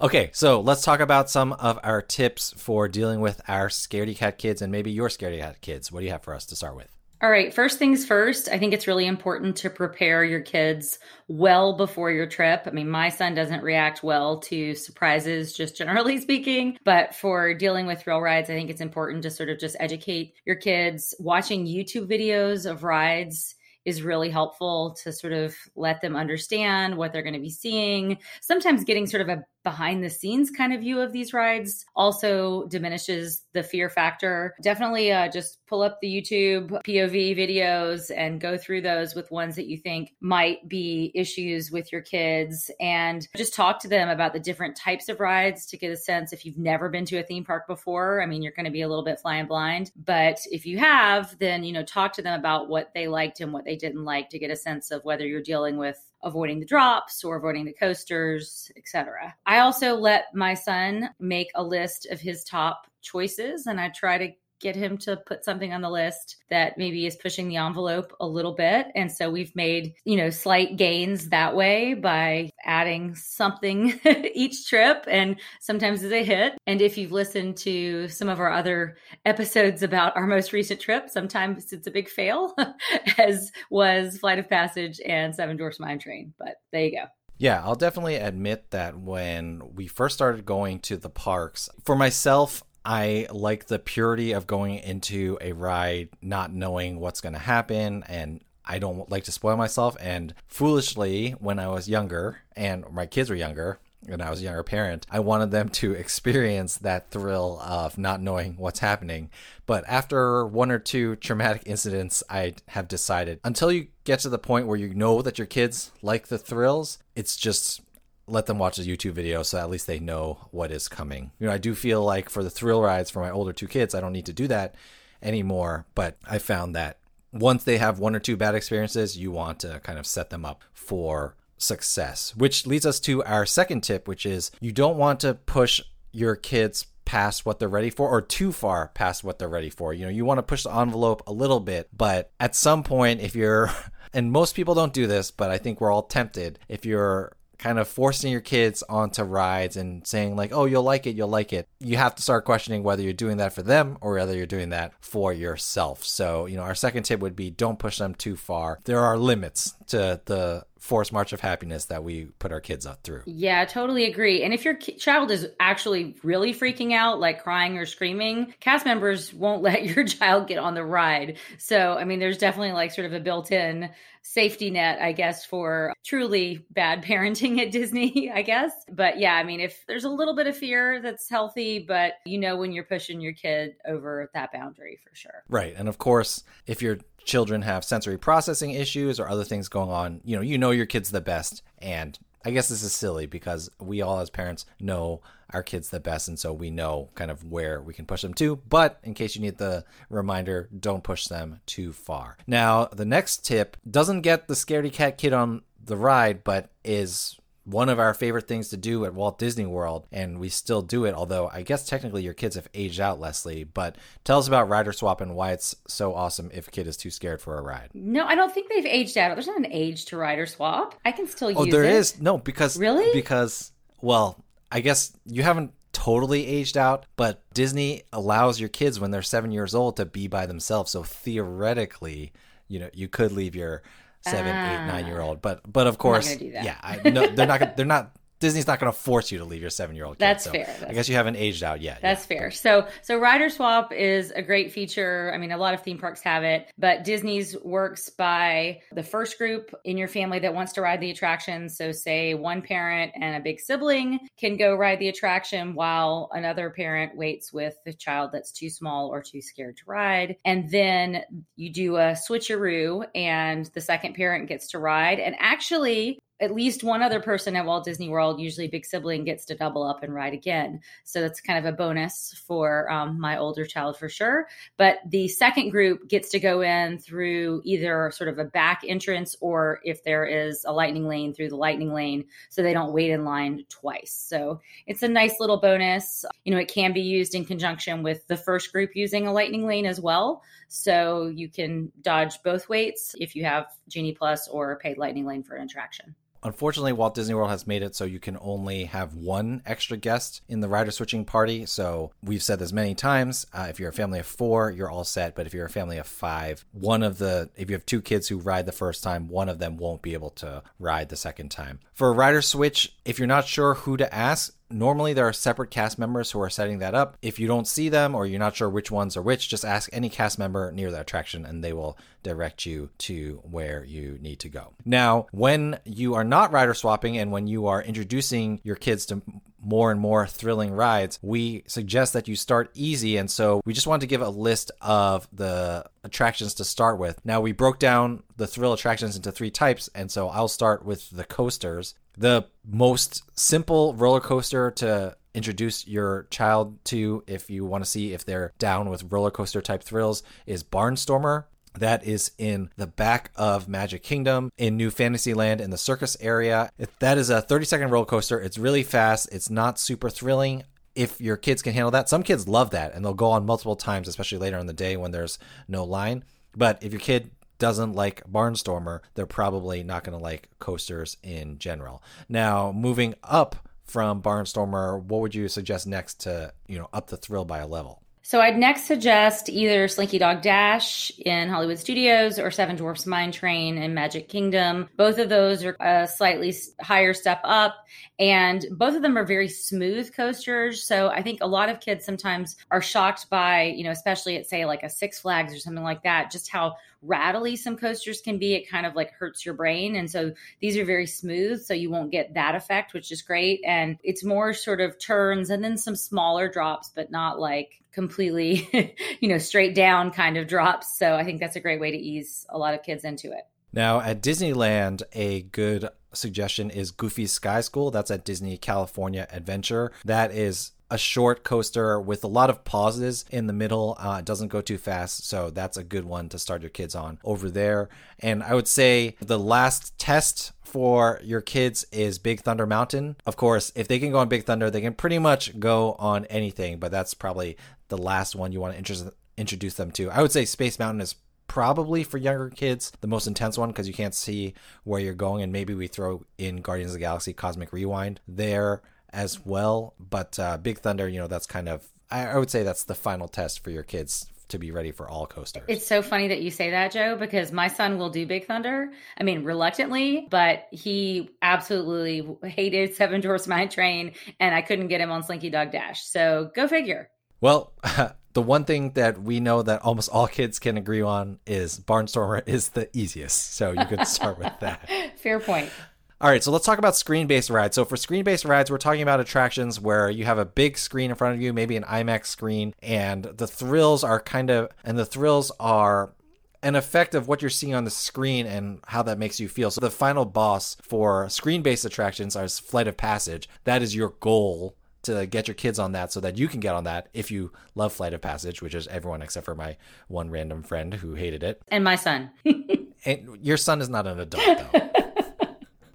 Okay, 0.00 0.30
so 0.32 0.60
let's 0.60 0.82
talk 0.82 1.00
about 1.00 1.30
some 1.30 1.52
of 1.54 1.78
our 1.82 2.02
tips 2.02 2.54
for 2.56 2.88
dealing 2.88 3.20
with 3.20 3.40
our 3.48 3.68
scaredy 3.68 4.16
cat 4.16 4.38
kids 4.38 4.62
and 4.62 4.70
maybe 4.70 4.90
your 4.90 5.08
scaredy 5.08 5.40
cat 5.40 5.60
kids. 5.60 5.90
What 5.90 6.00
do 6.00 6.06
you 6.06 6.12
have 6.12 6.22
for 6.22 6.34
us 6.34 6.46
to 6.46 6.56
start 6.56 6.76
with? 6.76 6.94
All 7.20 7.30
right, 7.30 7.52
first 7.52 7.80
things 7.80 8.06
first, 8.06 8.48
I 8.48 8.60
think 8.60 8.72
it's 8.72 8.86
really 8.86 9.06
important 9.06 9.56
to 9.56 9.70
prepare 9.70 10.22
your 10.22 10.40
kids 10.40 11.00
well 11.26 11.76
before 11.76 12.12
your 12.12 12.28
trip. 12.28 12.62
I 12.64 12.70
mean, 12.70 12.88
my 12.88 13.08
son 13.08 13.34
doesn't 13.34 13.64
react 13.64 14.04
well 14.04 14.38
to 14.42 14.76
surprises, 14.76 15.52
just 15.52 15.76
generally 15.76 16.18
speaking, 16.20 16.78
but 16.84 17.16
for 17.16 17.54
dealing 17.54 17.86
with 17.86 18.02
thrill 18.02 18.20
rides, 18.20 18.50
I 18.50 18.52
think 18.52 18.70
it's 18.70 18.80
important 18.80 19.24
to 19.24 19.32
sort 19.32 19.48
of 19.48 19.58
just 19.58 19.74
educate 19.80 20.34
your 20.46 20.54
kids. 20.54 21.12
Watching 21.18 21.66
YouTube 21.66 22.06
videos 22.06 22.70
of 22.70 22.84
rides 22.84 23.56
is 23.84 24.02
really 24.02 24.30
helpful 24.30 24.96
to 25.02 25.12
sort 25.12 25.32
of 25.32 25.56
let 25.74 26.00
them 26.00 26.14
understand 26.14 26.96
what 26.96 27.12
they're 27.12 27.22
going 27.22 27.34
to 27.34 27.40
be 27.40 27.50
seeing. 27.50 28.18
Sometimes 28.42 28.84
getting 28.84 29.06
sort 29.06 29.22
of 29.22 29.28
a 29.28 29.44
behind 29.64 30.02
the 30.02 30.10
scenes 30.10 30.50
kind 30.50 30.72
of 30.72 30.80
view 30.80 31.00
of 31.00 31.12
these 31.12 31.32
rides 31.32 31.84
also 31.94 32.66
diminishes 32.68 33.42
the 33.52 33.62
fear 33.62 33.88
factor. 33.88 34.54
Definitely 34.62 35.12
uh, 35.12 35.28
just 35.28 35.58
pull 35.66 35.82
up 35.82 35.98
the 36.00 36.08
YouTube 36.08 36.70
POV 36.84 37.36
videos 37.36 38.10
and 38.14 38.40
go 38.40 38.56
through 38.56 38.82
those 38.82 39.14
with 39.14 39.30
ones 39.30 39.56
that 39.56 39.66
you 39.66 39.76
think 39.76 40.14
might 40.20 40.66
be 40.68 41.12
issues 41.14 41.70
with 41.70 41.92
your 41.92 42.00
kids 42.00 42.70
and 42.80 43.28
just 43.36 43.54
talk 43.54 43.80
to 43.80 43.88
them 43.88 44.08
about 44.08 44.32
the 44.32 44.40
different 44.40 44.76
types 44.76 45.08
of 45.08 45.20
rides 45.20 45.66
to 45.66 45.76
get 45.76 45.92
a 45.92 45.96
sense 45.96 46.32
if 46.32 46.46
you've 46.46 46.58
never 46.58 46.88
been 46.88 47.04
to 47.04 47.18
a 47.18 47.22
theme 47.22 47.44
park 47.44 47.66
before. 47.66 48.22
I 48.22 48.26
mean, 48.26 48.42
you're 48.42 48.52
going 48.52 48.64
to 48.64 48.70
be 48.70 48.82
a 48.82 48.88
little 48.88 49.04
bit 49.04 49.20
flying 49.20 49.46
blind, 49.46 49.92
but 49.96 50.38
if 50.50 50.64
you 50.66 50.78
have, 50.78 51.36
then, 51.38 51.64
you 51.64 51.72
know, 51.72 51.84
talk 51.84 52.14
to 52.14 52.22
them 52.22 52.38
about 52.38 52.68
what 52.68 52.92
they 52.94 53.08
liked 53.08 53.40
and 53.40 53.52
what 53.52 53.64
they 53.64 53.76
didn't 53.76 54.04
like 54.04 54.30
to 54.30 54.38
get 54.38 54.50
a 54.50 54.56
sense 54.56 54.90
of 54.90 55.04
whether 55.04 55.26
you're 55.26 55.42
dealing 55.42 55.76
with 55.76 56.02
avoiding 56.22 56.60
the 56.60 56.66
drops 56.66 57.24
or 57.24 57.36
avoiding 57.36 57.64
the 57.64 57.72
coasters, 57.72 58.70
etc. 58.76 59.34
I 59.46 59.60
also 59.60 59.94
let 59.94 60.34
my 60.34 60.54
son 60.54 61.10
make 61.18 61.48
a 61.54 61.62
list 61.62 62.06
of 62.10 62.20
his 62.20 62.44
top 62.44 62.86
choices 63.00 63.66
and 63.66 63.80
I 63.80 63.90
try 63.90 64.18
to 64.18 64.32
get 64.60 64.76
him 64.76 64.98
to 64.98 65.16
put 65.16 65.44
something 65.44 65.72
on 65.72 65.80
the 65.80 65.90
list 65.90 66.36
that 66.50 66.78
maybe 66.78 67.06
is 67.06 67.16
pushing 67.16 67.48
the 67.48 67.56
envelope 67.56 68.14
a 68.20 68.26
little 68.26 68.54
bit. 68.54 68.86
And 68.94 69.10
so 69.10 69.30
we've 69.30 69.54
made, 69.54 69.94
you 70.04 70.16
know, 70.16 70.30
slight 70.30 70.76
gains 70.76 71.28
that 71.28 71.54
way 71.54 71.94
by 71.94 72.50
adding 72.64 73.14
something 73.14 73.98
each 74.34 74.68
trip. 74.68 75.04
And 75.08 75.36
sometimes 75.60 76.02
it's 76.02 76.12
a 76.12 76.24
hit. 76.24 76.54
And 76.66 76.80
if 76.82 76.98
you've 76.98 77.12
listened 77.12 77.56
to 77.58 78.08
some 78.08 78.28
of 78.28 78.40
our 78.40 78.52
other 78.52 78.96
episodes 79.24 79.82
about 79.82 80.16
our 80.16 80.26
most 80.26 80.52
recent 80.52 80.80
trip, 80.80 81.08
sometimes 81.08 81.72
it's 81.72 81.86
a 81.86 81.90
big 81.90 82.08
fail, 82.08 82.54
as 83.18 83.50
was 83.70 84.18
Flight 84.18 84.38
of 84.38 84.48
Passage 84.48 85.00
and 85.04 85.34
Seven 85.34 85.56
Dwarfs 85.56 85.80
Mine 85.80 85.98
Train. 85.98 86.34
But 86.38 86.56
there 86.72 86.84
you 86.84 86.92
go. 86.92 87.04
Yeah, 87.38 87.62
I'll 87.64 87.76
definitely 87.76 88.16
admit 88.16 88.72
that 88.72 88.98
when 88.98 89.62
we 89.76 89.86
first 89.86 90.16
started 90.16 90.44
going 90.44 90.80
to 90.80 90.96
the 90.96 91.08
parks, 91.08 91.70
for 91.84 91.94
myself, 91.94 92.64
I 92.88 93.26
like 93.30 93.66
the 93.66 93.78
purity 93.78 94.32
of 94.32 94.46
going 94.46 94.76
into 94.76 95.36
a 95.42 95.52
ride 95.52 96.08
not 96.22 96.54
knowing 96.54 96.98
what's 96.98 97.20
going 97.20 97.34
to 97.34 97.38
happen 97.38 98.02
and 98.08 98.42
I 98.64 98.78
don't 98.78 99.10
like 99.10 99.24
to 99.24 99.32
spoil 99.32 99.58
myself. 99.58 99.94
And 100.00 100.32
foolishly, 100.46 101.32
when 101.32 101.58
I 101.58 101.68
was 101.68 101.86
younger 101.86 102.40
and 102.56 102.90
my 102.90 103.04
kids 103.04 103.28
were 103.28 103.36
younger, 103.36 103.78
and 104.06 104.22
I 104.22 104.30
was 104.30 104.40
a 104.40 104.44
younger 104.44 104.62
parent, 104.62 105.06
I 105.10 105.20
wanted 105.20 105.50
them 105.50 105.68
to 105.70 105.92
experience 105.94 106.78
that 106.78 107.10
thrill 107.10 107.60
of 107.62 107.98
not 107.98 108.22
knowing 108.22 108.56
what's 108.56 108.78
happening. 108.78 109.28
But 109.66 109.84
after 109.86 110.46
one 110.46 110.70
or 110.70 110.78
two 110.78 111.16
traumatic 111.16 111.64
incidents, 111.66 112.22
I 112.30 112.54
have 112.68 112.88
decided 112.88 113.40
until 113.44 113.70
you 113.70 113.88
get 114.04 114.20
to 114.20 114.30
the 114.30 114.38
point 114.38 114.66
where 114.66 114.78
you 114.78 114.94
know 114.94 115.20
that 115.20 115.38
your 115.38 115.46
kids 115.46 115.92
like 116.00 116.28
the 116.28 116.38
thrills, 116.38 116.98
it's 117.14 117.36
just 117.36 117.82
let 118.28 118.46
them 118.46 118.58
watch 118.58 118.78
a 118.78 118.82
YouTube 118.82 119.12
video 119.12 119.42
so 119.42 119.58
at 119.58 119.70
least 119.70 119.86
they 119.86 119.98
know 119.98 120.48
what 120.50 120.70
is 120.70 120.88
coming. 120.88 121.32
You 121.38 121.46
know, 121.46 121.52
I 121.52 121.58
do 121.58 121.74
feel 121.74 122.02
like 122.04 122.28
for 122.28 122.42
the 122.42 122.50
thrill 122.50 122.82
rides 122.82 123.10
for 123.10 123.20
my 123.20 123.30
older 123.30 123.52
two 123.52 123.68
kids, 123.68 123.94
I 123.94 124.00
don't 124.00 124.12
need 124.12 124.26
to 124.26 124.32
do 124.32 124.46
that 124.48 124.74
anymore. 125.22 125.86
But 125.94 126.18
I 126.28 126.38
found 126.38 126.74
that 126.74 126.98
once 127.32 127.64
they 127.64 127.78
have 127.78 127.98
one 127.98 128.14
or 128.14 128.20
two 128.20 128.36
bad 128.36 128.54
experiences, 128.54 129.18
you 129.18 129.30
want 129.30 129.60
to 129.60 129.80
kind 129.80 129.98
of 129.98 130.06
set 130.06 130.30
them 130.30 130.44
up 130.44 130.64
for 130.72 131.36
success. 131.56 132.34
Which 132.36 132.66
leads 132.66 132.86
us 132.86 133.00
to 133.00 133.22
our 133.24 133.46
second 133.46 133.82
tip, 133.82 134.08
which 134.08 134.24
is 134.24 134.50
you 134.60 134.72
don't 134.72 134.96
want 134.96 135.20
to 135.20 135.34
push 135.34 135.80
your 136.12 136.36
kids 136.36 136.86
past 137.04 137.46
what 137.46 137.58
they're 137.58 137.68
ready 137.68 137.88
for 137.88 138.08
or 138.08 138.20
too 138.20 138.52
far 138.52 138.88
past 138.88 139.24
what 139.24 139.38
they're 139.38 139.48
ready 139.48 139.70
for. 139.70 139.94
You 139.94 140.04
know, 140.04 140.10
you 140.10 140.26
want 140.26 140.38
to 140.38 140.42
push 140.42 140.64
the 140.64 140.74
envelope 140.74 141.22
a 141.26 141.32
little 141.32 141.60
bit, 141.60 141.88
but 141.96 142.30
at 142.38 142.54
some 142.54 142.82
point, 142.82 143.20
if 143.20 143.34
you're, 143.34 143.70
and 144.12 144.30
most 144.30 144.54
people 144.54 144.74
don't 144.74 144.92
do 144.92 145.06
this, 145.06 145.30
but 145.30 145.50
I 145.50 145.56
think 145.58 145.80
we're 145.80 145.90
all 145.90 146.02
tempted, 146.02 146.58
if 146.68 146.84
you're 146.84 147.32
kind 147.58 147.78
of 147.78 147.88
forcing 147.88 148.30
your 148.30 148.40
kids 148.40 148.82
onto 148.88 149.22
rides 149.22 149.76
and 149.76 150.06
saying 150.06 150.36
like 150.36 150.52
oh 150.52 150.64
you'll 150.64 150.82
like 150.82 151.06
it 151.06 151.16
you'll 151.16 151.28
like 151.28 151.52
it. 151.52 151.68
You 151.80 151.96
have 151.96 152.14
to 152.14 152.22
start 152.22 152.44
questioning 152.44 152.82
whether 152.82 153.02
you're 153.02 153.12
doing 153.12 153.38
that 153.38 153.52
for 153.52 153.62
them 153.62 153.98
or 154.00 154.14
whether 154.14 154.36
you're 154.36 154.46
doing 154.46 154.70
that 154.70 154.92
for 155.00 155.32
yourself. 155.32 156.04
So 156.04 156.46
you 156.46 156.56
know 156.56 156.62
our 156.62 156.74
second 156.74 157.02
tip 157.04 157.20
would 157.20 157.36
be 157.36 157.50
don't 157.50 157.78
push 157.78 157.98
them 157.98 158.14
too 158.14 158.36
far. 158.36 158.78
There 158.84 159.00
are 159.00 159.18
limits 159.18 159.74
to 159.88 160.20
the 160.24 160.64
forced 160.78 161.12
march 161.12 161.32
of 161.32 161.40
happiness 161.40 161.86
that 161.86 162.04
we 162.04 162.26
put 162.38 162.52
our 162.52 162.60
kids 162.60 162.86
up 162.86 163.02
through. 163.02 163.22
Yeah, 163.26 163.64
totally 163.64 164.04
agree. 164.04 164.42
And 164.42 164.54
if 164.54 164.64
your 164.64 164.74
child 164.74 165.30
is 165.30 165.48
actually 165.60 166.16
really 166.22 166.54
freaking 166.54 166.92
out, 166.92 167.20
like 167.20 167.42
crying 167.42 167.76
or 167.76 167.86
screaming, 167.86 168.54
cast 168.60 168.86
members 168.86 169.34
won't 169.34 169.62
let 169.68 169.84
your 169.84 170.04
child 170.04 170.46
get 170.46 170.58
on 170.58 170.74
the 170.74 170.84
ride. 170.84 171.38
So, 171.58 171.96
I 171.98 172.04
mean, 172.04 172.20
there's 172.20 172.38
definitely 172.38 172.72
like 172.72 172.92
sort 172.92 173.06
of 173.06 173.12
a 173.12 173.20
built 173.20 173.50
in 173.50 173.90
safety 174.22 174.70
net, 174.70 175.00
I 175.00 175.12
guess, 175.12 175.44
for 175.44 175.94
truly 176.04 176.64
bad 176.70 177.02
parenting 177.04 177.58
at 177.60 177.72
Disney, 177.72 178.30
I 178.32 178.42
guess. 178.42 178.72
But 178.90 179.18
yeah, 179.18 179.34
I 179.34 179.42
mean, 179.42 179.60
if 179.60 179.84
there's 179.86 180.04
a 180.04 180.10
little 180.10 180.36
bit 180.36 180.46
of 180.46 180.56
fear 180.56 181.00
that's 181.00 181.28
healthy, 181.28 181.78
but 181.78 182.14
you 182.24 182.38
know 182.38 182.56
when 182.56 182.72
you're 182.72 182.84
pushing 182.84 183.20
your 183.20 183.32
kid 183.32 183.74
over 183.86 184.30
that 184.34 184.52
boundary 184.52 184.98
for 185.02 185.14
sure. 185.14 185.44
Right. 185.48 185.74
And 185.76 185.88
of 185.88 185.98
course, 185.98 186.44
if 186.66 186.82
your 186.82 186.98
children 187.28 187.62
have 187.62 187.84
sensory 187.84 188.18
processing 188.18 188.70
issues 188.70 189.20
or 189.20 189.28
other 189.28 189.44
things 189.44 189.68
going 189.68 189.90
on, 189.90 190.20
you 190.24 190.34
know, 190.34 190.42
you 190.42 190.58
know 190.58 190.70
your 190.70 190.86
kid's 190.86 191.10
the 191.10 191.20
best. 191.20 191.62
And 191.76 192.18
I 192.44 192.50
guess 192.50 192.68
this 192.68 192.82
is 192.82 192.92
silly 192.92 193.26
because 193.26 193.70
we 193.78 194.00
all 194.00 194.18
as 194.18 194.30
parents 194.30 194.64
know 194.80 195.20
our 195.50 195.62
kids 195.62 195.90
the 195.90 196.00
best. 196.00 196.26
And 196.28 196.38
so 196.38 196.52
we 196.52 196.70
know 196.70 197.10
kind 197.14 197.30
of 197.30 197.44
where 197.44 197.82
we 197.82 197.92
can 197.92 198.06
push 198.06 198.22
them 198.22 198.32
to. 198.34 198.56
But 198.56 198.98
in 199.04 199.12
case 199.12 199.36
you 199.36 199.42
need 199.42 199.58
the 199.58 199.84
reminder 200.08 200.68
don't 200.76 201.04
push 201.04 201.26
them 201.26 201.60
too 201.66 201.92
far. 201.92 202.38
Now 202.46 202.86
the 202.86 203.04
next 203.04 203.44
tip 203.44 203.76
doesn't 203.88 204.22
get 204.22 204.48
the 204.48 204.54
scaredy 204.54 204.92
cat 204.92 205.18
kid 205.18 205.34
on 205.34 205.62
the 205.84 205.96
ride 205.96 206.44
but 206.44 206.70
is 206.82 207.38
one 207.68 207.90
of 207.90 207.98
our 207.98 208.14
favorite 208.14 208.48
things 208.48 208.68
to 208.68 208.76
do 208.76 209.04
at 209.04 209.12
Walt 209.12 209.38
Disney 209.38 209.66
World, 209.66 210.06
and 210.10 210.38
we 210.38 210.48
still 210.48 210.80
do 210.80 211.04
it. 211.04 211.14
Although 211.14 211.50
I 211.52 211.62
guess 211.62 211.86
technically 211.86 212.22
your 212.22 212.34
kids 212.34 212.56
have 212.56 212.68
aged 212.72 213.00
out, 213.00 213.20
Leslie. 213.20 213.64
But 213.64 213.96
tell 214.24 214.38
us 214.38 214.48
about 214.48 214.68
rider 214.68 214.92
swap 214.92 215.20
and 215.20 215.34
why 215.34 215.52
it's 215.52 215.76
so 215.86 216.14
awesome 216.14 216.50
if 216.54 216.68
a 216.68 216.70
kid 216.70 216.86
is 216.86 216.96
too 216.96 217.10
scared 217.10 217.42
for 217.42 217.58
a 217.58 217.62
ride. 217.62 217.90
No, 217.92 218.24
I 218.24 218.34
don't 218.34 218.52
think 218.52 218.70
they've 218.70 218.86
aged 218.86 219.18
out. 219.18 219.34
There's 219.34 219.46
not 219.46 219.58
an 219.58 219.70
age 219.70 220.06
to 220.06 220.16
rider 220.16 220.46
swap. 220.46 220.98
I 221.04 221.12
can 221.12 221.28
still 221.28 221.48
oh, 221.48 221.64
use. 221.64 221.74
Oh, 221.74 221.76
there 221.76 221.84
it. 221.84 221.92
is 221.92 222.20
no 222.20 222.38
because 222.38 222.78
really 222.78 223.12
because 223.12 223.72
well, 224.00 224.42
I 224.72 224.80
guess 224.80 225.12
you 225.26 225.42
haven't 225.42 225.72
totally 225.92 226.46
aged 226.46 226.78
out, 226.78 227.06
but 227.16 227.42
Disney 227.52 228.04
allows 228.12 228.60
your 228.60 228.68
kids 228.68 229.00
when 229.00 229.10
they're 229.10 229.22
seven 229.22 229.50
years 229.50 229.74
old 229.74 229.96
to 229.96 230.06
be 230.06 230.26
by 230.26 230.46
themselves. 230.46 230.92
So 230.92 231.02
theoretically, 231.02 232.32
you 232.68 232.78
know, 232.78 232.88
you 232.94 233.08
could 233.08 233.32
leave 233.32 233.54
your 233.54 233.82
seven, 234.22 234.48
eight, 234.48 234.86
nine 234.86 235.06
year 235.06 235.20
old. 235.20 235.40
But 235.42 235.60
but 235.70 235.86
of 235.86 235.98
course, 235.98 236.36
yeah, 236.40 236.76
I, 236.82 237.08
no, 237.10 237.26
they're 237.26 237.46
not. 237.46 237.76
They're 237.76 237.86
not 237.86 238.12
Disney's 238.40 238.66
not 238.66 238.78
going 238.78 238.92
to 238.92 238.98
force 238.98 239.32
you 239.32 239.38
to 239.38 239.44
leave 239.44 239.60
your 239.60 239.70
seven 239.70 239.96
year 239.96 240.04
old 240.04 240.16
kid. 240.16 240.20
That's 240.20 240.44
so 240.44 240.52
fair. 240.52 240.66
That's 240.66 240.84
I 240.84 240.92
guess 240.92 241.08
you 241.08 241.16
haven't 241.16 241.36
aged 241.36 241.62
out 241.62 241.80
yet. 241.80 242.00
That's 242.00 242.22
yeah. 242.30 242.38
fair. 242.38 242.50
So 242.50 242.86
so 243.02 243.18
rider 243.18 243.48
swap 243.48 243.92
is 243.92 244.30
a 244.30 244.42
great 244.42 244.72
feature. 244.72 245.32
I 245.34 245.38
mean, 245.38 245.52
a 245.52 245.56
lot 245.56 245.74
of 245.74 245.82
theme 245.82 245.98
parks 245.98 246.20
have 246.22 246.44
it, 246.44 246.70
but 246.78 247.04
Disney's 247.04 247.56
works 247.62 248.08
by 248.08 248.80
the 248.92 249.02
first 249.02 249.38
group 249.38 249.74
in 249.84 249.96
your 249.96 250.08
family 250.08 250.38
that 250.40 250.54
wants 250.54 250.72
to 250.74 250.82
ride 250.82 251.00
the 251.00 251.10
attraction. 251.10 251.68
So 251.68 251.92
say 251.92 252.34
one 252.34 252.62
parent 252.62 253.12
and 253.14 253.36
a 253.36 253.40
big 253.40 253.60
sibling 253.60 254.20
can 254.38 254.56
go 254.56 254.74
ride 254.74 254.98
the 254.98 255.08
attraction 255.08 255.74
while 255.74 256.30
another 256.32 256.70
parent 256.70 257.16
waits 257.16 257.52
with 257.52 257.76
the 257.84 257.92
child 257.92 258.30
that's 258.32 258.52
too 258.52 258.70
small 258.70 259.08
or 259.08 259.22
too 259.22 259.42
scared 259.42 259.76
to 259.78 259.82
ride. 259.86 260.36
And 260.44 260.70
then 260.70 261.22
you 261.56 261.72
do 261.72 261.96
a 261.96 262.12
switcheroo 262.12 263.06
and 263.14 263.66
the 263.74 263.80
second 263.80 264.14
parent 264.14 264.48
gets 264.48 264.68
to 264.70 264.78
ride. 264.78 265.18
And 265.18 265.34
actually, 265.38 266.18
at 266.40 266.54
least 266.54 266.84
one 266.84 267.02
other 267.02 267.20
person 267.20 267.56
at 267.56 267.64
Walt 267.64 267.84
Disney 267.84 268.08
World, 268.08 268.40
usually 268.40 268.68
big 268.68 268.86
sibling, 268.86 269.24
gets 269.24 269.44
to 269.46 269.56
double 269.56 269.82
up 269.82 270.02
and 270.02 270.14
ride 270.14 270.34
again. 270.34 270.80
So 271.04 271.20
that's 271.20 271.40
kind 271.40 271.58
of 271.58 271.72
a 271.72 271.76
bonus 271.76 272.40
for 272.46 272.90
um, 272.90 273.18
my 273.18 273.36
older 273.38 273.64
child 273.64 273.98
for 273.98 274.08
sure. 274.08 274.46
But 274.76 274.98
the 275.08 275.26
second 275.28 275.70
group 275.70 276.08
gets 276.08 276.28
to 276.30 276.38
go 276.38 276.60
in 276.60 276.98
through 276.98 277.62
either 277.64 278.12
sort 278.12 278.28
of 278.28 278.38
a 278.38 278.44
back 278.44 278.82
entrance 278.86 279.34
or 279.40 279.80
if 279.84 280.04
there 280.04 280.26
is 280.26 280.64
a 280.64 280.72
lightning 280.72 281.08
lane 281.08 281.34
through 281.34 281.48
the 281.48 281.56
lightning 281.56 281.92
lane 281.92 282.24
so 282.50 282.62
they 282.62 282.72
don't 282.72 282.92
wait 282.92 283.10
in 283.10 283.24
line 283.24 283.64
twice. 283.68 284.12
So 284.12 284.60
it's 284.86 285.02
a 285.02 285.08
nice 285.08 285.40
little 285.40 285.60
bonus. 285.60 286.24
You 286.44 286.52
know, 286.52 286.60
it 286.60 286.68
can 286.68 286.92
be 286.92 287.00
used 287.00 287.34
in 287.34 287.44
conjunction 287.44 288.02
with 288.04 288.26
the 288.28 288.36
first 288.36 288.72
group 288.72 288.94
using 288.94 289.26
a 289.26 289.32
lightning 289.32 289.66
lane 289.66 289.86
as 289.86 290.00
well. 290.00 290.42
So 290.68 291.26
you 291.26 291.48
can 291.48 291.90
dodge 292.02 292.42
both 292.44 292.68
waits 292.68 293.16
if 293.18 293.34
you 293.34 293.44
have 293.44 293.66
Genie 293.88 294.14
Plus 294.14 294.46
or 294.48 294.78
paid 294.78 294.98
lightning 294.98 295.26
lane 295.26 295.42
for 295.42 295.56
an 295.56 295.64
attraction. 295.64 296.14
Unfortunately, 296.42 296.92
Walt 296.92 297.14
Disney 297.14 297.34
World 297.34 297.50
has 297.50 297.66
made 297.66 297.82
it 297.82 297.94
so 297.94 298.04
you 298.04 298.20
can 298.20 298.38
only 298.40 298.84
have 298.84 299.14
one 299.14 299.62
extra 299.66 299.96
guest 299.96 300.42
in 300.48 300.60
the 300.60 300.68
rider 300.68 300.90
switching 300.90 301.24
party. 301.24 301.66
So 301.66 302.12
we've 302.22 302.42
said 302.42 302.58
this 302.58 302.72
many 302.72 302.94
times. 302.94 303.46
Uh, 303.52 303.66
if 303.68 303.80
you're 303.80 303.90
a 303.90 303.92
family 303.92 304.18
of 304.18 304.26
four, 304.26 304.70
you're 304.70 304.90
all 304.90 305.04
set. 305.04 305.34
But 305.34 305.46
if 305.46 305.54
you're 305.54 305.66
a 305.66 305.70
family 305.70 305.98
of 305.98 306.06
five, 306.06 306.64
one 306.72 307.02
of 307.02 307.18
the, 307.18 307.50
if 307.56 307.68
you 307.70 307.74
have 307.74 307.86
two 307.86 308.00
kids 308.00 308.28
who 308.28 308.38
ride 308.38 308.66
the 308.66 308.72
first 308.72 309.02
time, 309.02 309.28
one 309.28 309.48
of 309.48 309.58
them 309.58 309.76
won't 309.76 310.02
be 310.02 310.14
able 310.14 310.30
to 310.30 310.62
ride 310.78 311.08
the 311.08 311.16
second 311.16 311.50
time. 311.50 311.80
For 311.92 312.08
a 312.08 312.12
rider 312.12 312.42
switch, 312.42 312.94
if 313.04 313.18
you're 313.18 313.26
not 313.26 313.46
sure 313.46 313.74
who 313.74 313.96
to 313.96 314.14
ask, 314.14 314.54
Normally, 314.70 315.12
there 315.14 315.26
are 315.26 315.32
separate 315.32 315.70
cast 315.70 315.98
members 315.98 316.30
who 316.30 316.40
are 316.40 316.50
setting 316.50 316.78
that 316.78 316.94
up. 316.94 317.16
If 317.22 317.38
you 317.38 317.46
don't 317.46 317.66
see 317.66 317.88
them 317.88 318.14
or 318.14 318.26
you're 318.26 318.38
not 318.38 318.56
sure 318.56 318.68
which 318.68 318.90
ones 318.90 319.16
are 319.16 319.22
which, 319.22 319.48
just 319.48 319.64
ask 319.64 319.88
any 319.92 320.08
cast 320.08 320.38
member 320.38 320.70
near 320.72 320.90
the 320.90 321.00
attraction 321.00 321.46
and 321.46 321.64
they 321.64 321.72
will 321.72 321.96
direct 322.22 322.66
you 322.66 322.90
to 322.98 323.40
where 323.48 323.84
you 323.84 324.18
need 324.20 324.40
to 324.40 324.48
go. 324.48 324.74
Now, 324.84 325.26
when 325.32 325.78
you 325.84 326.14
are 326.14 326.24
not 326.24 326.52
rider 326.52 326.74
swapping 326.74 327.16
and 327.16 327.32
when 327.32 327.46
you 327.46 327.66
are 327.66 327.82
introducing 327.82 328.60
your 328.62 328.76
kids 328.76 329.06
to 329.06 329.22
more 329.60 329.90
and 329.90 330.00
more 330.00 330.26
thrilling 330.26 330.72
rides, 330.72 331.18
we 331.22 331.64
suggest 331.66 332.12
that 332.12 332.28
you 332.28 332.36
start 332.36 332.70
easy. 332.74 333.16
And 333.16 333.30
so 333.30 333.60
we 333.64 333.72
just 333.72 333.86
wanted 333.86 334.02
to 334.02 334.06
give 334.06 334.22
a 334.22 334.28
list 334.28 334.70
of 334.80 335.28
the 335.32 335.84
attractions 336.04 336.54
to 336.54 336.64
start 336.64 336.98
with. 336.98 337.24
Now, 337.24 337.40
we 337.40 337.52
broke 337.52 337.78
down 337.78 338.22
the 338.36 338.46
thrill 338.46 338.72
attractions 338.72 339.16
into 339.16 339.32
three 339.32 339.50
types. 339.50 339.90
And 339.94 340.10
so 340.10 340.28
I'll 340.28 340.48
start 340.48 340.84
with 340.84 341.10
the 341.10 341.24
coasters. 341.24 341.94
The 342.18 342.46
most 342.68 343.22
simple 343.38 343.94
roller 343.94 344.18
coaster 344.18 344.72
to 344.72 345.16
introduce 345.34 345.86
your 345.86 346.26
child 346.30 346.84
to 346.86 347.22
if 347.28 347.48
you 347.48 347.64
want 347.64 347.84
to 347.84 347.88
see 347.88 348.12
if 348.12 348.24
they're 348.24 348.52
down 348.58 348.90
with 348.90 349.12
roller 349.12 349.30
coaster 349.30 349.60
type 349.60 349.84
thrills 349.84 350.24
is 350.44 350.64
Barnstormer. 350.64 351.44
That 351.78 352.04
is 352.04 352.32
in 352.36 352.70
the 352.76 352.88
back 352.88 353.30
of 353.36 353.68
Magic 353.68 354.02
Kingdom 354.02 354.50
in 354.58 354.76
New 354.76 354.90
Fantasyland 354.90 355.60
in 355.60 355.70
the 355.70 355.78
circus 355.78 356.16
area. 356.18 356.72
That 356.98 357.18
is 357.18 357.30
a 357.30 357.40
30 357.40 357.66
second 357.66 357.90
roller 357.90 358.04
coaster. 358.04 358.40
It's 358.40 358.58
really 358.58 358.82
fast. 358.82 359.28
It's 359.30 359.48
not 359.48 359.78
super 359.78 360.10
thrilling 360.10 360.64
if 360.96 361.20
your 361.20 361.36
kids 361.36 361.62
can 361.62 361.72
handle 361.72 361.92
that. 361.92 362.08
Some 362.08 362.24
kids 362.24 362.48
love 362.48 362.70
that 362.70 362.94
and 362.94 363.04
they'll 363.04 363.14
go 363.14 363.30
on 363.30 363.46
multiple 363.46 363.76
times, 363.76 364.08
especially 364.08 364.38
later 364.38 364.58
in 364.58 364.66
the 364.66 364.72
day 364.72 364.96
when 364.96 365.12
there's 365.12 365.38
no 365.68 365.84
line. 365.84 366.24
But 366.56 366.82
if 366.82 366.90
your 366.90 367.00
kid 367.00 367.30
doesn't 367.58 367.94
like 367.94 368.22
Barnstormer, 368.30 369.00
they're 369.14 369.26
probably 369.26 369.82
not 369.82 370.04
going 370.04 370.16
to 370.16 370.22
like 370.22 370.48
coasters 370.58 371.16
in 371.22 371.58
general. 371.58 372.02
Now, 372.28 372.72
moving 372.72 373.14
up 373.22 373.68
from 373.84 374.22
Barnstormer, 374.22 375.02
what 375.02 375.20
would 375.20 375.34
you 375.34 375.48
suggest 375.48 375.86
next 375.86 376.20
to, 376.20 376.52
you 376.66 376.78
know, 376.78 376.88
up 376.92 377.08
the 377.08 377.16
thrill 377.16 377.44
by 377.44 377.58
a 377.58 377.66
level? 377.66 378.02
So 378.28 378.42
I'd 378.42 378.58
next 378.58 378.84
suggest 378.84 379.48
either 379.48 379.88
Slinky 379.88 380.18
Dog 380.18 380.42
Dash 380.42 381.10
in 381.16 381.48
Hollywood 381.48 381.78
Studios 381.78 382.38
or 382.38 382.50
Seven 382.50 382.76
Dwarfs 382.76 383.06
Mine 383.06 383.32
Train 383.32 383.78
in 383.78 383.94
Magic 383.94 384.28
Kingdom. 384.28 384.90
Both 384.98 385.16
of 385.18 385.30
those 385.30 385.64
are 385.64 385.74
a 385.80 386.06
slightly 386.06 386.54
higher 386.78 387.14
step 387.14 387.40
up, 387.42 387.86
and 388.18 388.66
both 388.70 388.94
of 388.94 389.00
them 389.00 389.16
are 389.16 389.24
very 389.24 389.48
smooth 389.48 390.14
coasters. 390.14 390.84
So 390.84 391.08
I 391.08 391.22
think 391.22 391.40
a 391.40 391.46
lot 391.46 391.70
of 391.70 391.80
kids 391.80 392.04
sometimes 392.04 392.56
are 392.70 392.82
shocked 392.82 393.30
by, 393.30 393.62
you 393.62 393.82
know, 393.82 393.92
especially 393.92 394.36
at 394.36 394.46
say 394.46 394.66
like 394.66 394.82
a 394.82 394.90
Six 394.90 395.20
Flags 395.20 395.54
or 395.54 395.58
something 395.58 395.82
like 395.82 396.02
that, 396.02 396.30
just 396.30 396.50
how 396.50 396.74
rattly 397.02 397.56
some 397.56 397.76
coasters 397.76 398.20
can 398.20 398.38
be. 398.38 398.54
It 398.54 398.68
kind 398.68 398.86
of 398.86 398.94
like 398.94 399.12
hurts 399.12 399.44
your 399.44 399.54
brain. 399.54 399.96
And 399.96 400.10
so 400.10 400.32
these 400.60 400.76
are 400.76 400.84
very 400.84 401.06
smooth, 401.06 401.62
so 401.62 401.74
you 401.74 401.90
won't 401.90 402.10
get 402.10 402.34
that 402.34 402.54
effect, 402.54 402.94
which 402.94 403.12
is 403.12 403.22
great. 403.22 403.60
And 403.64 403.98
it's 404.02 404.24
more 404.24 404.52
sort 404.52 404.80
of 404.80 404.98
turns 404.98 405.50
and 405.50 405.62
then 405.62 405.76
some 405.76 405.96
smaller 405.96 406.48
drops, 406.48 406.90
but 406.94 407.10
not 407.10 407.38
like 407.38 407.82
completely, 407.92 408.68
you 409.20 409.28
know, 409.28 409.38
straight 409.38 409.74
down 409.74 410.10
kind 410.10 410.36
of 410.36 410.48
drops. 410.48 410.98
So 410.98 411.14
I 411.14 411.24
think 411.24 411.40
that's 411.40 411.56
a 411.56 411.60
great 411.60 411.80
way 411.80 411.90
to 411.90 411.98
ease 411.98 412.46
a 412.48 412.58
lot 412.58 412.74
of 412.74 412.82
kids 412.82 413.04
into 413.04 413.32
it. 413.32 413.44
Now, 413.72 414.00
at 414.00 414.22
Disneyland, 414.22 415.02
a 415.12 415.42
good 415.42 415.88
suggestion 416.14 416.70
is 416.70 416.90
Goofy's 416.90 417.32
Sky 417.32 417.60
School. 417.60 417.90
That's 417.90 418.10
at 418.10 418.24
Disney 418.24 418.56
California 418.56 419.26
Adventure. 419.30 419.92
That 420.04 420.32
is 420.32 420.72
a 420.90 420.98
short 420.98 421.44
coaster 421.44 422.00
with 422.00 422.24
a 422.24 422.28
lot 422.28 422.50
of 422.50 422.64
pauses 422.64 423.24
in 423.30 423.46
the 423.46 423.52
middle. 423.52 423.96
Uh, 423.98 424.18
it 424.18 424.24
doesn't 424.24 424.48
go 424.48 424.60
too 424.60 424.78
fast, 424.78 425.26
so 425.26 425.50
that's 425.50 425.76
a 425.76 425.84
good 425.84 426.04
one 426.04 426.28
to 426.30 426.38
start 426.38 426.62
your 426.62 426.70
kids 426.70 426.94
on 426.94 427.18
over 427.24 427.50
there. 427.50 427.88
And 428.20 428.42
I 428.42 428.54
would 428.54 428.68
say 428.68 429.16
the 429.20 429.38
last 429.38 429.98
test 429.98 430.52
for 430.62 431.20
your 431.22 431.40
kids 431.40 431.84
is 431.92 432.18
Big 432.18 432.40
Thunder 432.40 432.66
Mountain. 432.66 433.16
Of 433.26 433.36
course, 433.36 433.72
if 433.74 433.88
they 433.88 433.98
can 433.98 434.12
go 434.12 434.18
on 434.18 434.28
Big 434.28 434.44
Thunder, 434.44 434.70
they 434.70 434.80
can 434.80 434.94
pretty 434.94 435.18
much 435.18 435.58
go 435.58 435.94
on 435.98 436.24
anything, 436.26 436.78
but 436.78 436.90
that's 436.90 437.14
probably 437.14 437.56
the 437.88 437.98
last 437.98 438.34
one 438.34 438.52
you 438.52 438.60
want 438.60 438.74
to 438.74 438.78
inter- 438.78 439.12
introduce 439.36 439.74
them 439.74 439.90
to. 439.92 440.10
I 440.10 440.22
would 440.22 440.32
say 440.32 440.44
Space 440.44 440.78
Mountain 440.78 441.00
is 441.00 441.14
probably 441.46 442.04
for 442.04 442.18
younger 442.18 442.50
kids 442.50 442.92
the 443.00 443.06
most 443.06 443.26
intense 443.26 443.56
one 443.56 443.70
because 443.70 443.88
you 443.88 443.94
can't 443.94 444.14
see 444.14 444.52
where 444.84 445.00
you're 445.00 445.14
going 445.14 445.42
and 445.42 445.50
maybe 445.50 445.74
we 445.74 445.86
throw 445.86 446.22
in 446.36 446.58
guardians 446.58 446.90
of 446.90 446.94
the 446.94 447.00
galaxy 447.00 447.32
cosmic 447.32 447.72
rewind 447.72 448.20
there 448.28 448.82
as 449.12 449.44
well 449.44 449.94
but 449.98 450.38
uh, 450.38 450.56
big 450.58 450.78
thunder 450.78 451.08
you 451.08 451.18
know 451.18 451.26
that's 451.26 451.46
kind 451.46 451.68
of 451.68 451.86
I, 452.10 452.26
I 452.26 452.38
would 452.38 452.50
say 452.50 452.62
that's 452.62 452.84
the 452.84 452.94
final 452.94 453.28
test 453.28 453.62
for 453.62 453.70
your 453.70 453.82
kids 453.82 454.26
to 454.48 454.58
be 454.58 454.70
ready 454.70 454.92
for 454.92 455.08
all 455.08 455.26
coasters. 455.26 455.64
It's 455.68 455.86
so 455.86 456.02
funny 456.02 456.28
that 456.28 456.40
you 456.40 456.50
say 456.50 456.70
that, 456.70 456.92
Joe, 456.92 457.16
because 457.16 457.52
my 457.52 457.68
son 457.68 457.98
will 457.98 458.10
do 458.10 458.26
Big 458.26 458.46
Thunder. 458.46 458.90
I 459.18 459.22
mean, 459.22 459.44
reluctantly, 459.44 460.26
but 460.30 460.66
he 460.70 461.30
absolutely 461.42 462.26
hated 462.48 462.94
Seven 462.94 463.20
Dwarfs 463.20 463.46
Mine 463.46 463.68
Train, 463.68 464.12
and 464.40 464.54
I 464.54 464.62
couldn't 464.62 464.88
get 464.88 465.00
him 465.00 465.10
on 465.10 465.22
Slinky 465.22 465.50
Dog 465.50 465.72
Dash. 465.72 466.02
So 466.04 466.50
go 466.54 466.66
figure. 466.66 467.10
Well, 467.40 467.72
the 468.32 468.42
one 468.42 468.64
thing 468.64 468.92
that 468.92 469.20
we 469.20 469.40
know 469.40 469.62
that 469.62 469.82
almost 469.82 470.08
all 470.10 470.26
kids 470.26 470.58
can 470.58 470.76
agree 470.76 471.02
on 471.02 471.38
is 471.46 471.78
Barnstormer 471.78 472.42
is 472.46 472.70
the 472.70 472.88
easiest. 472.96 473.54
So 473.54 473.72
you 473.72 473.84
could 473.84 474.06
start 474.06 474.38
with 474.38 474.52
that. 474.60 474.88
Fair 475.18 475.40
point. 475.40 475.70
All 476.20 476.28
right, 476.28 476.42
so 476.42 476.50
let's 476.50 476.66
talk 476.66 476.80
about 476.80 476.96
screen 476.96 477.28
based 477.28 477.48
rides. 477.48 477.76
So, 477.76 477.84
for 477.84 477.96
screen 477.96 478.24
based 478.24 478.44
rides, 478.44 478.72
we're 478.72 478.78
talking 478.78 479.02
about 479.02 479.20
attractions 479.20 479.78
where 479.78 480.10
you 480.10 480.24
have 480.24 480.38
a 480.38 480.44
big 480.44 480.76
screen 480.76 481.10
in 481.10 481.16
front 481.16 481.36
of 481.36 481.40
you, 481.40 481.52
maybe 481.52 481.76
an 481.76 481.84
IMAX 481.84 482.26
screen, 482.26 482.74
and 482.82 483.22
the 483.22 483.46
thrills 483.46 484.02
are 484.02 484.18
kind 484.18 484.50
of, 484.50 484.68
and 484.82 484.98
the 484.98 485.06
thrills 485.06 485.52
are 485.60 486.12
an 486.60 486.74
effect 486.74 487.14
of 487.14 487.28
what 487.28 487.40
you're 487.40 487.48
seeing 487.48 487.72
on 487.72 487.84
the 487.84 487.90
screen 487.90 488.46
and 488.46 488.80
how 488.88 489.00
that 489.04 489.16
makes 489.16 489.38
you 489.38 489.48
feel. 489.48 489.70
So, 489.70 489.80
the 489.80 489.92
final 489.92 490.24
boss 490.24 490.76
for 490.82 491.28
screen 491.28 491.62
based 491.62 491.84
attractions 491.84 492.34
is 492.34 492.58
Flight 492.58 492.88
of 492.88 492.96
Passage. 492.96 493.48
That 493.62 493.80
is 493.80 493.94
your 493.94 494.14
goal 494.18 494.74
to 495.02 495.24
get 495.24 495.46
your 495.46 495.54
kids 495.54 495.78
on 495.78 495.92
that 495.92 496.12
so 496.12 496.18
that 496.18 496.36
you 496.36 496.48
can 496.48 496.58
get 496.58 496.74
on 496.74 496.82
that 496.82 497.10
if 497.14 497.30
you 497.30 497.52
love 497.76 497.92
Flight 497.92 498.12
of 498.12 498.20
Passage, 498.20 498.60
which 498.60 498.74
is 498.74 498.88
everyone 498.88 499.22
except 499.22 499.44
for 499.44 499.54
my 499.54 499.76
one 500.08 500.30
random 500.30 500.64
friend 500.64 500.94
who 500.94 501.14
hated 501.14 501.44
it. 501.44 501.62
And 501.68 501.84
my 501.84 501.94
son. 501.94 502.32
and 503.04 503.38
your 503.40 503.56
son 503.56 503.80
is 503.80 503.88
not 503.88 504.08
an 504.08 504.18
adult, 504.18 504.72
though. 504.72 504.90